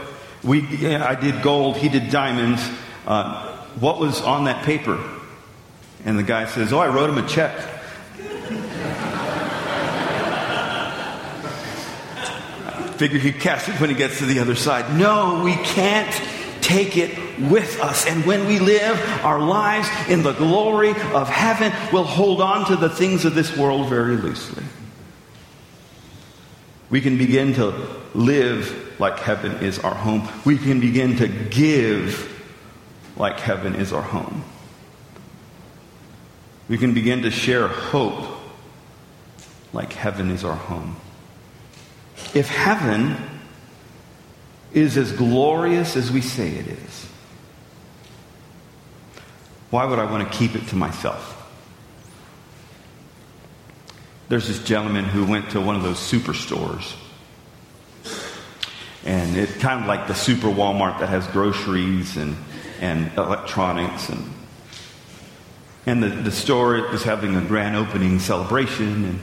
We, 0.43 0.61
yeah, 0.61 1.05
I 1.05 1.15
did 1.15 1.41
gold, 1.41 1.77
he 1.77 1.89
did 1.89 2.11
diamonds. 2.11 2.61
Uh, 3.07 3.65
what 3.79 3.99
was 3.99 4.21
on 4.21 4.45
that 4.45 4.63
paper? 4.63 5.03
And 6.05 6.19
the 6.19 6.23
guy 6.23 6.45
says, 6.45 6.71
Oh, 6.71 6.79
I 6.79 6.89
wrote 6.89 7.09
him 7.09 7.17
a 7.17 7.27
check. 7.27 7.72
Figure 12.97 13.19
he'd 13.19 13.35
it 13.35 13.79
when 13.79 13.89
he 13.89 13.95
gets 13.95 14.19
to 14.19 14.25
the 14.25 14.39
other 14.39 14.55
side. 14.55 14.97
No, 14.97 15.41
we 15.43 15.55
can't 15.55 16.13
take 16.61 16.97
it 16.97 17.17
with 17.39 17.79
us. 17.81 18.05
And 18.07 18.25
when 18.25 18.47
we 18.47 18.59
live 18.59 18.97
our 19.23 19.39
lives 19.39 19.87
in 20.09 20.23
the 20.23 20.33
glory 20.33 20.91
of 20.91 21.27
heaven, 21.27 21.73
we'll 21.91 22.03
hold 22.03 22.41
on 22.41 22.65
to 22.67 22.75
the 22.75 22.89
things 22.89 23.25
of 23.25 23.35
this 23.35 23.55
world 23.57 23.89
very 23.89 24.15
loosely. 24.15 24.63
We 26.89 27.01
can 27.01 27.17
begin 27.17 27.53
to 27.55 27.73
live 28.13 28.99
like 28.99 29.19
heaven 29.19 29.63
is 29.63 29.79
our 29.79 29.95
home. 29.95 30.27
We 30.45 30.57
can 30.57 30.79
begin 30.79 31.17
to 31.17 31.27
give 31.27 32.29
like 33.17 33.39
heaven 33.39 33.75
is 33.75 33.91
our 33.91 34.01
home. 34.01 34.43
We 36.69 36.77
can 36.77 36.93
begin 36.93 37.23
to 37.23 37.31
share 37.31 37.67
hope 37.67 38.39
like 39.73 39.93
heaven 39.93 40.29
is 40.31 40.43
our 40.43 40.55
home. 40.55 40.95
If 42.33 42.49
heaven 42.49 43.17
is 44.73 44.97
as 44.97 45.11
glorious 45.11 45.95
as 45.95 46.11
we 46.11 46.21
say 46.21 46.49
it 46.49 46.67
is, 46.67 47.07
why 49.69 49.85
would 49.85 49.99
I 49.99 50.05
want 50.05 50.31
to 50.31 50.37
keep 50.37 50.55
it 50.55 50.67
to 50.67 50.75
myself? 50.75 51.31
There's 54.29 54.47
this 54.47 54.63
gentleman 54.63 55.05
who 55.05 55.25
went 55.25 55.51
to 55.51 55.61
one 55.61 55.75
of 55.75 55.83
those 55.83 55.97
superstores. 55.97 56.95
And 59.05 59.35
it's 59.35 59.55
kind 59.57 59.81
of 59.81 59.87
like 59.87 60.07
the 60.07 60.15
super 60.15 60.47
Walmart 60.47 60.99
that 60.99 61.09
has 61.09 61.27
groceries 61.27 62.17
and, 62.17 62.37
and 62.79 63.11
electronics. 63.17 64.09
And, 64.09 64.31
and 65.85 66.01
the, 66.01 66.07
the 66.07 66.31
store 66.31 66.81
was 66.89 67.03
having 67.03 67.35
a 67.35 67.41
grand 67.41 67.75
opening 67.75 68.19
celebration, 68.19 69.05
and 69.05 69.19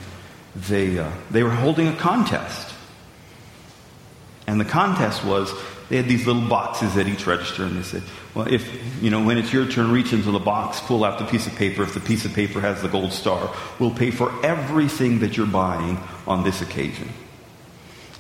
they, 0.55 0.99
uh, 0.99 1.11
they 1.31 1.43
were 1.43 1.51
holding 1.51 1.89
a 1.89 1.97
contest. 1.97 2.70
And 4.47 4.61
the 4.61 4.65
contest 4.65 5.25
was 5.25 5.53
they 5.89 5.97
had 5.97 6.07
these 6.07 6.27
little 6.27 6.49
boxes 6.49 6.97
at 6.97 7.07
each 7.07 7.27
register, 7.27 7.65
and 7.65 7.77
they 7.77 7.83
said, 7.83 8.03
Well, 8.35 8.53
if, 8.53 9.03
you 9.03 9.11
know, 9.11 9.23
when 9.23 9.39
it's 9.39 9.53
your 9.53 9.67
turn, 9.67 9.91
reach 9.91 10.13
into 10.13 10.31
the 10.31 10.39
box, 10.39 10.81
pull 10.81 11.05
out 11.05 11.19
the 11.19 11.25
piece 11.25 11.47
of 11.47 11.55
paper. 11.57 11.83
If 11.83 11.95
the 11.95 12.01
piece 12.01 12.25
of 12.25 12.33
paper 12.33 12.61
has 12.61 12.83
the 12.83 12.89
gold 12.89 13.13
star, 13.13 13.55
we'll 13.79 13.95
pay 13.95 14.11
for 14.11 14.33
everything 14.45 15.21
that 15.21 15.37
you're 15.37 15.47
buying 15.47 15.99
on 16.27 16.45
this 16.45 16.63
occasion. 16.63 17.09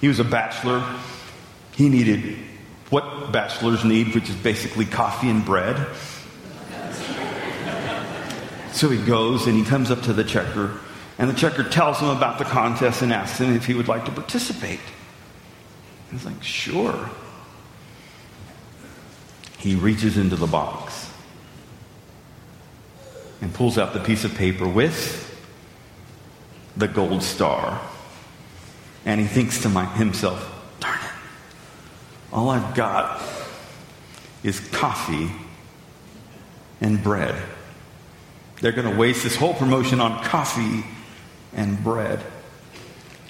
He 0.00 0.09
was 0.09 0.18
a 0.18 0.24
bachelor. 0.24 0.85
He 1.76 1.88
needed 1.88 2.37
what 2.90 3.33
bachelors 3.33 3.85
need, 3.85 4.14
which 4.14 4.28
is 4.28 4.37
basically 4.37 4.85
coffee 4.85 5.30
and 5.30 5.44
bread. 5.44 5.87
So 8.72 8.88
he 8.88 9.04
goes 9.04 9.46
and 9.46 9.56
he 9.56 9.64
comes 9.64 9.90
up 9.90 10.02
to 10.02 10.12
the 10.12 10.24
checker 10.24 10.78
and 11.20 11.28
the 11.28 11.35
checker 11.35 11.64
tells 11.64 12.00
him 12.00 12.09
about 12.09 12.38
the 12.38 12.46
contest 12.46 13.02
and 13.02 13.12
asks 13.12 13.38
him 13.38 13.54
if 13.54 13.66
he 13.66 13.74
would 13.74 13.88
like 13.88 14.06
to 14.06 14.11
participate. 14.11 14.80
He's 16.10 16.24
like, 16.24 16.42
sure. 16.42 17.10
He 19.58 19.74
reaches 19.74 20.16
into 20.16 20.36
the 20.36 20.46
box 20.46 21.10
and 23.40 23.52
pulls 23.54 23.78
out 23.78 23.92
the 23.92 24.00
piece 24.00 24.24
of 24.24 24.34
paper 24.34 24.66
with 24.66 25.26
the 26.76 26.88
gold 26.88 27.22
star. 27.22 27.80
And 29.04 29.20
he 29.20 29.26
thinks 29.26 29.62
to 29.62 29.68
my, 29.68 29.84
himself, 29.84 30.50
darn 30.80 30.98
it, 30.98 31.10
all 32.32 32.50
I've 32.50 32.74
got 32.74 33.22
is 34.42 34.60
coffee 34.60 35.30
and 36.80 37.02
bread. 37.02 37.34
They're 38.60 38.72
going 38.72 38.90
to 38.90 38.98
waste 38.98 39.22
this 39.22 39.36
whole 39.36 39.54
promotion 39.54 40.00
on 40.00 40.22
coffee 40.22 40.84
and 41.54 41.82
bread. 41.82 42.20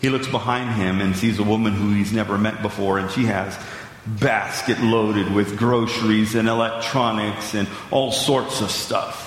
He 0.01 0.09
looks 0.09 0.27
behind 0.27 0.71
him 0.81 1.01
and 1.01 1.15
sees 1.15 1.39
a 1.39 1.43
woman 1.43 1.75
who 1.75 1.93
he's 1.93 2.13
never 2.13 2.39
met 2.39 2.63
before, 2.63 2.99
and 2.99 3.11
she 3.11 3.27
has 3.27 3.59
basket 4.07 4.81
loaded 4.81 5.33
with 5.33 5.59
groceries 5.59 6.35
and 6.35 6.49
electronics 6.49 7.55
and 7.55 7.69
all 7.91 8.11
sorts 8.11 8.63
of 8.63 8.71
stuff. 8.71 9.27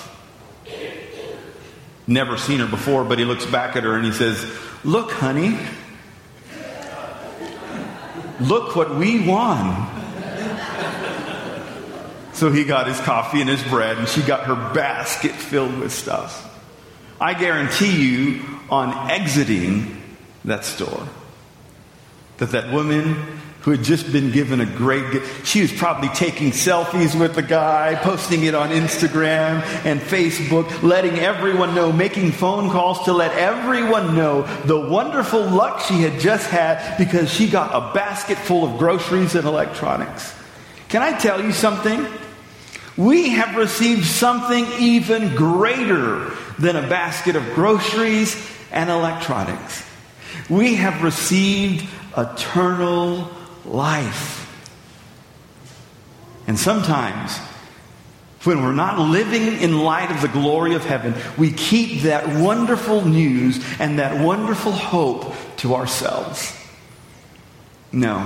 Never 2.08 2.38
seen 2.38 2.60
her 2.60 2.68
before, 2.68 3.04
but 3.04 3.20
he 3.20 3.26
looks 3.26 3.46
back 3.46 3.76
at 3.76 3.84
her 3.84 3.96
and 3.96 4.06
he 4.06 4.12
says, 4.12 4.52
Look, 4.84 5.12
honey, 5.12 5.58
look 8.42 8.76
what 8.76 8.96
we 8.96 9.26
won. 9.26 9.90
So 12.34 12.52
he 12.52 12.66
got 12.66 12.88
his 12.88 13.00
coffee 13.00 13.40
and 13.40 13.50
his 13.50 13.64
bread, 13.64 14.00
and 14.00 14.08
she 14.10 14.22
got 14.22 14.48
her 14.48 14.74
basket 14.74 15.32
filled 15.32 15.78
with 15.78 15.94
stuff. 15.94 16.50
I 17.22 17.36
guarantee 17.36 17.96
you, 17.96 18.42
on 18.70 19.10
exiting 19.12 20.03
that 20.46 20.66
store, 20.66 21.08
that 22.38 22.52
that 22.52 22.72
woman 22.72 23.40
who 23.62 23.72
had 23.72 23.82
just 23.82 24.12
been 24.12 24.30
given 24.32 24.60
a 24.60 24.66
great 24.66 25.10
gift, 25.14 25.48
she 25.48 25.62
was 25.62 25.72
probably 25.72 26.10
taking 26.10 26.52
selfies 26.52 27.18
with 27.18 27.34
the 27.34 27.42
guy, 27.42 27.96
posting 27.96 28.44
it 28.44 28.54
on 28.54 28.70
Instagram 28.72 29.64
and 29.86 30.02
Facebook, 30.02 30.84
letting 30.84 31.18
everyone 31.20 31.74
know, 31.74 31.90
making 31.90 32.30
phone 32.34 32.70
calls 32.70 33.02
to 33.06 33.14
let 33.14 33.32
everyone 33.38 34.16
know 34.16 34.42
the 34.66 34.78
wonderful 34.78 35.42
luck 35.42 35.80
she 35.80 36.02
had 36.02 36.20
just 36.20 36.50
had 36.50 36.98
because 36.98 37.32
she 37.32 37.50
got 37.50 37.72
a 37.74 37.94
basket 37.94 38.38
full 38.38 38.66
of 38.66 38.78
groceries 38.78 39.34
and 39.34 39.48
electronics. 39.48 40.36
Can 40.90 41.02
I 41.02 41.18
tell 41.18 41.42
you 41.42 41.54
something? 41.54 42.06
We 42.98 43.30
have 43.30 43.56
received 43.56 44.06
something 44.06 44.68
even 44.78 45.36
greater 45.36 46.32
than 46.60 46.76
a 46.76 46.88
basket 46.90 47.38
of 47.38 47.44
groceries 47.56 48.36
and 48.74 48.90
electronics. 48.90 49.93
We 50.50 50.76
have 50.76 51.04
received 51.04 51.88
eternal 52.18 53.30
life. 53.66 54.40
And 56.48 56.60
sometimes, 56.60 57.38
when 58.44 58.62
we're 58.62 58.74
not 58.74 59.00
living 59.00 59.62
in 59.62 59.80
light 59.80 60.12
of 60.12 60.22
the 60.22 60.28
glory 60.28 60.76
of 60.76 60.84
heaven, 60.84 61.16
we 61.38 61.52
keep 61.52 62.02
that 62.02 62.28
wonderful 62.42 63.06
news 63.06 63.64
and 63.80 64.00
that 64.00 64.24
wonderful 64.24 64.74
hope 64.74 65.34
to 65.58 65.76
ourselves. 65.76 66.54
No. 67.92 68.20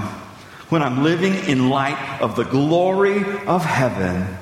When 0.69 0.81
I'm 0.81 1.03
living 1.03 1.35
in 1.35 1.69
light 1.69 2.19
of 2.21 2.35
the 2.35 2.43
glory 2.43 3.23
of 3.45 3.63
heaven, 3.63 4.37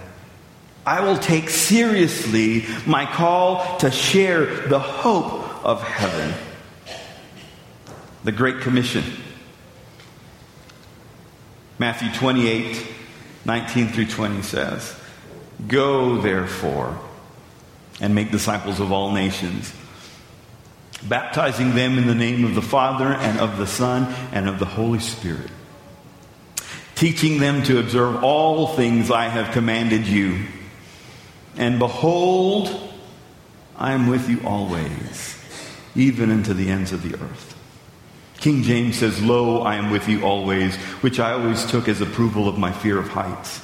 I 0.86 1.02
will 1.02 1.18
take 1.18 1.50
seriously 1.50 2.66
my 2.86 3.06
call 3.06 3.78
to 3.80 3.92
share 3.92 4.68
the 4.68 4.80
hope 4.80 5.66
of 5.66 5.82
heaven. 5.82 6.34
The 8.26 8.32
Great 8.32 8.62
Commission. 8.62 9.04
Matthew 11.78 12.12
28, 12.12 12.88
19 13.46 13.90
through 13.90 14.08
20 14.08 14.42
says, 14.42 15.00
Go 15.68 16.20
therefore 16.20 17.00
and 18.02 18.16
make 18.16 18.32
disciples 18.32 18.80
of 18.80 18.92
all 18.92 19.12
nations, 19.12 19.72
baptizing 21.08 21.76
them 21.76 22.00
in 22.00 22.08
the 22.08 22.16
name 22.16 22.46
of 22.46 22.56
the 22.56 22.64
Father 22.64 23.06
and 23.06 23.40
of 23.40 23.60
the 23.60 23.68
Son 23.68 24.12
and 24.32 24.50
of 24.50 24.58
the 24.58 24.66
Holy 24.66 24.98
Spirit, 24.98 25.52
teaching 26.96 27.38
them 27.38 27.62
to 27.62 27.78
observe 27.78 28.24
all 28.24 28.70
things 28.70 29.12
I 29.12 29.26
have 29.26 29.54
commanded 29.54 30.08
you. 30.08 30.48
And 31.58 31.78
behold, 31.78 32.92
I 33.78 33.92
am 33.92 34.08
with 34.08 34.28
you 34.28 34.42
always, 34.44 35.40
even 35.94 36.32
unto 36.32 36.56
the 36.56 36.72
ends 36.72 36.92
of 36.92 37.04
the 37.04 37.14
earth. 37.24 37.55
King 38.46 38.62
James 38.62 39.00
says, 39.00 39.24
Lo, 39.24 39.62
I 39.64 39.78
am 39.78 39.90
with 39.90 40.08
you 40.08 40.24
always, 40.24 40.76
which 41.02 41.20
I 41.20 41.32
always 41.32 41.66
took 41.66 41.88
as 41.88 42.00
approval 42.00 42.48
of 42.48 42.60
my 42.60 42.72
fear 42.72 43.00
of 43.00 43.08
heights. 43.08 43.60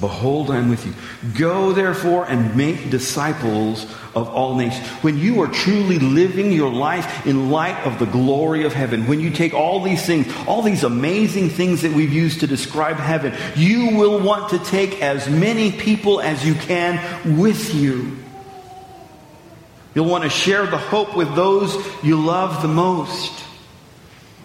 Behold, 0.00 0.50
I 0.50 0.56
am 0.56 0.70
with 0.70 0.86
you. 0.86 0.94
Go, 1.38 1.74
therefore, 1.74 2.24
and 2.24 2.56
make 2.56 2.88
disciples 2.88 3.84
of 4.14 4.30
all 4.30 4.56
nations. 4.56 4.86
When 5.02 5.18
you 5.18 5.42
are 5.42 5.46
truly 5.46 5.98
living 5.98 6.52
your 6.52 6.72
life 6.72 7.26
in 7.26 7.50
light 7.50 7.86
of 7.86 7.98
the 7.98 8.06
glory 8.06 8.64
of 8.64 8.72
heaven, 8.72 9.06
when 9.06 9.20
you 9.20 9.28
take 9.28 9.52
all 9.52 9.82
these 9.82 10.06
things, 10.06 10.26
all 10.46 10.62
these 10.62 10.84
amazing 10.84 11.50
things 11.50 11.82
that 11.82 11.92
we've 11.92 12.14
used 12.14 12.40
to 12.40 12.46
describe 12.46 12.96
heaven, 12.96 13.34
you 13.56 13.94
will 13.94 14.18
want 14.18 14.48
to 14.52 14.58
take 14.60 15.02
as 15.02 15.28
many 15.28 15.70
people 15.70 16.22
as 16.22 16.46
you 16.46 16.54
can 16.54 17.36
with 17.36 17.74
you. 17.74 18.16
You'll 19.96 20.04
want 20.04 20.24
to 20.24 20.30
share 20.30 20.66
the 20.66 20.76
hope 20.76 21.16
with 21.16 21.34
those 21.34 21.74
you 22.04 22.22
love 22.22 22.60
the 22.60 22.68
most. 22.68 23.32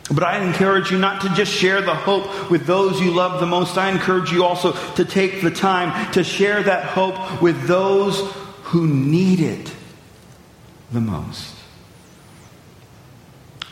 But 0.09 0.23
I 0.23 0.41
encourage 0.41 0.91
you 0.91 0.97
not 0.97 1.23
to 1.23 1.29
just 1.35 1.51
share 1.51 1.81
the 1.81 1.93
hope 1.93 2.49
with 2.49 2.65
those 2.65 3.01
you 3.01 3.11
love 3.11 3.41
the 3.41 3.45
most. 3.45 3.77
I 3.77 3.91
encourage 3.91 4.31
you 4.31 4.45
also 4.45 4.71
to 4.95 5.03
take 5.03 5.41
the 5.41 5.51
time 5.51 6.13
to 6.13 6.23
share 6.23 6.63
that 6.63 6.85
hope 6.85 7.41
with 7.41 7.67
those 7.67 8.17
who 8.63 8.87
need 8.87 9.41
it 9.41 9.73
the 10.93 11.01
most. 11.01 11.53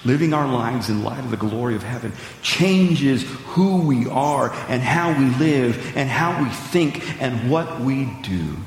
Living 0.04 0.34
our 0.34 0.48
lives 0.48 0.89
in 0.89 1.06
light 1.06 1.20
of 1.20 1.32
the 1.32 1.38
glory 1.38 1.76
of 1.76 1.84
heaven 1.84 2.12
changes 2.42 3.24
who 3.48 3.78
we 3.84 4.06
are 4.10 4.52
and 4.68 4.82
how 4.82 5.18
we 5.18 5.30
live 5.36 5.96
and 5.96 6.10
how 6.10 6.44
we 6.44 6.50
think 6.50 7.22
and 7.22 7.50
what 7.50 7.80
we 7.80 8.04
do. 8.22 8.58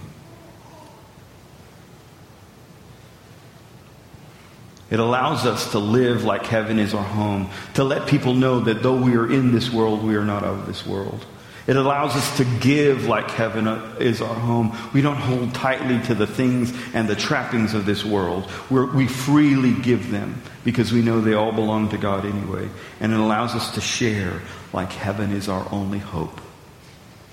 It 4.92 5.00
allows 5.00 5.46
us 5.46 5.72
to 5.72 5.78
live 5.78 6.22
like 6.22 6.44
heaven 6.44 6.78
is 6.78 6.92
our 6.92 7.02
home, 7.02 7.48
to 7.74 7.82
let 7.82 8.06
people 8.06 8.34
know 8.34 8.60
that 8.60 8.82
though 8.82 9.00
we 9.00 9.16
are 9.16 9.32
in 9.32 9.50
this 9.50 9.70
world, 9.70 10.04
we 10.04 10.16
are 10.16 10.24
not 10.24 10.44
of 10.44 10.66
this 10.66 10.86
world. 10.86 11.24
It 11.66 11.76
allows 11.76 12.14
us 12.14 12.36
to 12.36 12.44
give 12.60 13.06
like 13.06 13.30
heaven 13.30 13.66
is 13.98 14.20
our 14.20 14.34
home. 14.34 14.76
We 14.92 15.00
don't 15.00 15.16
hold 15.16 15.54
tightly 15.54 15.98
to 16.08 16.14
the 16.14 16.26
things 16.26 16.74
and 16.92 17.08
the 17.08 17.16
trappings 17.16 17.72
of 17.72 17.86
this 17.86 18.04
world. 18.04 18.50
We're, 18.68 18.84
we 18.84 19.06
freely 19.06 19.72
give 19.72 20.10
them 20.10 20.42
because 20.62 20.92
we 20.92 21.00
know 21.00 21.22
they 21.22 21.32
all 21.32 21.52
belong 21.52 21.88
to 21.88 21.96
God 21.96 22.26
anyway. 22.26 22.68
And 23.00 23.14
it 23.14 23.18
allows 23.18 23.54
us 23.54 23.74
to 23.76 23.80
share 23.80 24.42
like 24.74 24.92
heaven 24.92 25.32
is 25.32 25.48
our 25.48 25.66
only 25.72 26.00
hope 26.00 26.38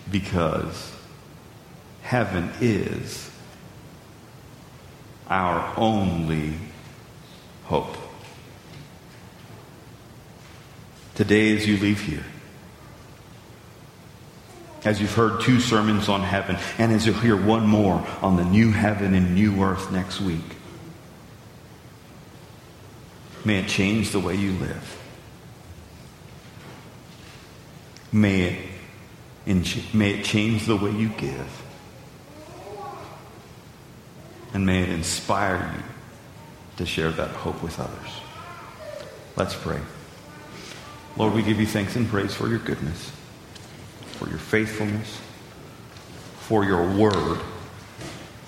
because 0.09 0.95
heaven 2.03 2.51
is 2.61 3.29
our 5.27 5.73
only 5.75 6.53
hope. 7.69 7.95
Today, 11.13 11.55
as 11.55 11.67
you 11.67 11.77
leave 11.77 12.01
here, 12.01 12.25
as 14.83 14.99
you've 14.99 15.13
heard 15.13 15.41
two 15.41 15.59
sermons 15.59 16.09
on 16.09 16.21
heaven, 16.21 16.57
and 16.79 16.91
as 16.91 17.05
you'll 17.05 17.19
hear 17.19 17.35
one 17.35 17.67
more 17.67 18.03
on 18.23 18.37
the 18.37 18.43
new 18.43 18.71
heaven 18.71 19.13
and 19.13 19.35
new 19.35 19.61
earth 19.63 19.91
next 19.91 20.19
week. 20.19 20.55
May 23.45 23.59
it 23.59 23.67
change 23.67 24.11
the 24.11 24.19
way 24.19 24.35
you 24.35 24.53
live. 24.53 24.97
May 28.11 28.69
it, 29.45 29.93
may 29.93 30.15
it 30.15 30.25
change 30.25 30.65
the 30.65 30.75
way 30.75 30.91
you 30.91 31.09
give. 31.09 31.63
And 34.55 34.65
may 34.65 34.81
it 34.81 34.89
inspire 34.89 35.71
you 35.77 35.98
to 36.79 36.85
share 36.85 37.11
that 37.11 37.29
hope 37.29 37.61
with 37.61 37.79
others. 37.79 38.09
Let's 39.35 39.55
pray. 39.55 39.79
Lord, 41.15 41.33
we 41.33 41.43
give 41.43 41.59
you 41.59 41.67
thanks 41.67 41.95
and 41.95 42.07
praise 42.09 42.33
for 42.33 42.49
your 42.49 42.59
goodness 42.59 43.11
for 44.19 44.29
your 44.29 44.37
faithfulness, 44.37 45.17
for 46.41 46.65
your 46.65 46.85
word 46.93 47.39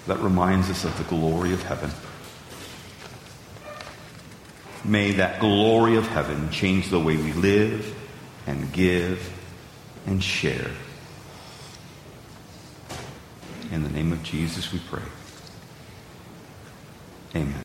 that 0.06 0.20
reminds 0.20 0.70
us 0.70 0.84
of 0.84 0.98
the 0.98 1.06
glory 1.06 1.54
of 1.54 1.64
heaven. 1.64 1.90
May 4.84 5.14
that 5.14 5.40
glory 5.40 5.96
of 5.96 6.08
heaven 6.08 6.50
change 6.52 6.90
the 6.90 7.00
way 7.00 7.16
we 7.16 7.32
live 7.32 7.96
and 8.46 8.74
give 8.74 9.32
and 10.06 10.22
share. 10.22 10.72
In 13.72 13.84
the 13.84 13.90
name 13.90 14.12
of 14.12 14.22
Jesus 14.24 14.74
we 14.74 14.80
pray. 14.80 15.04
Amen. 17.34 17.56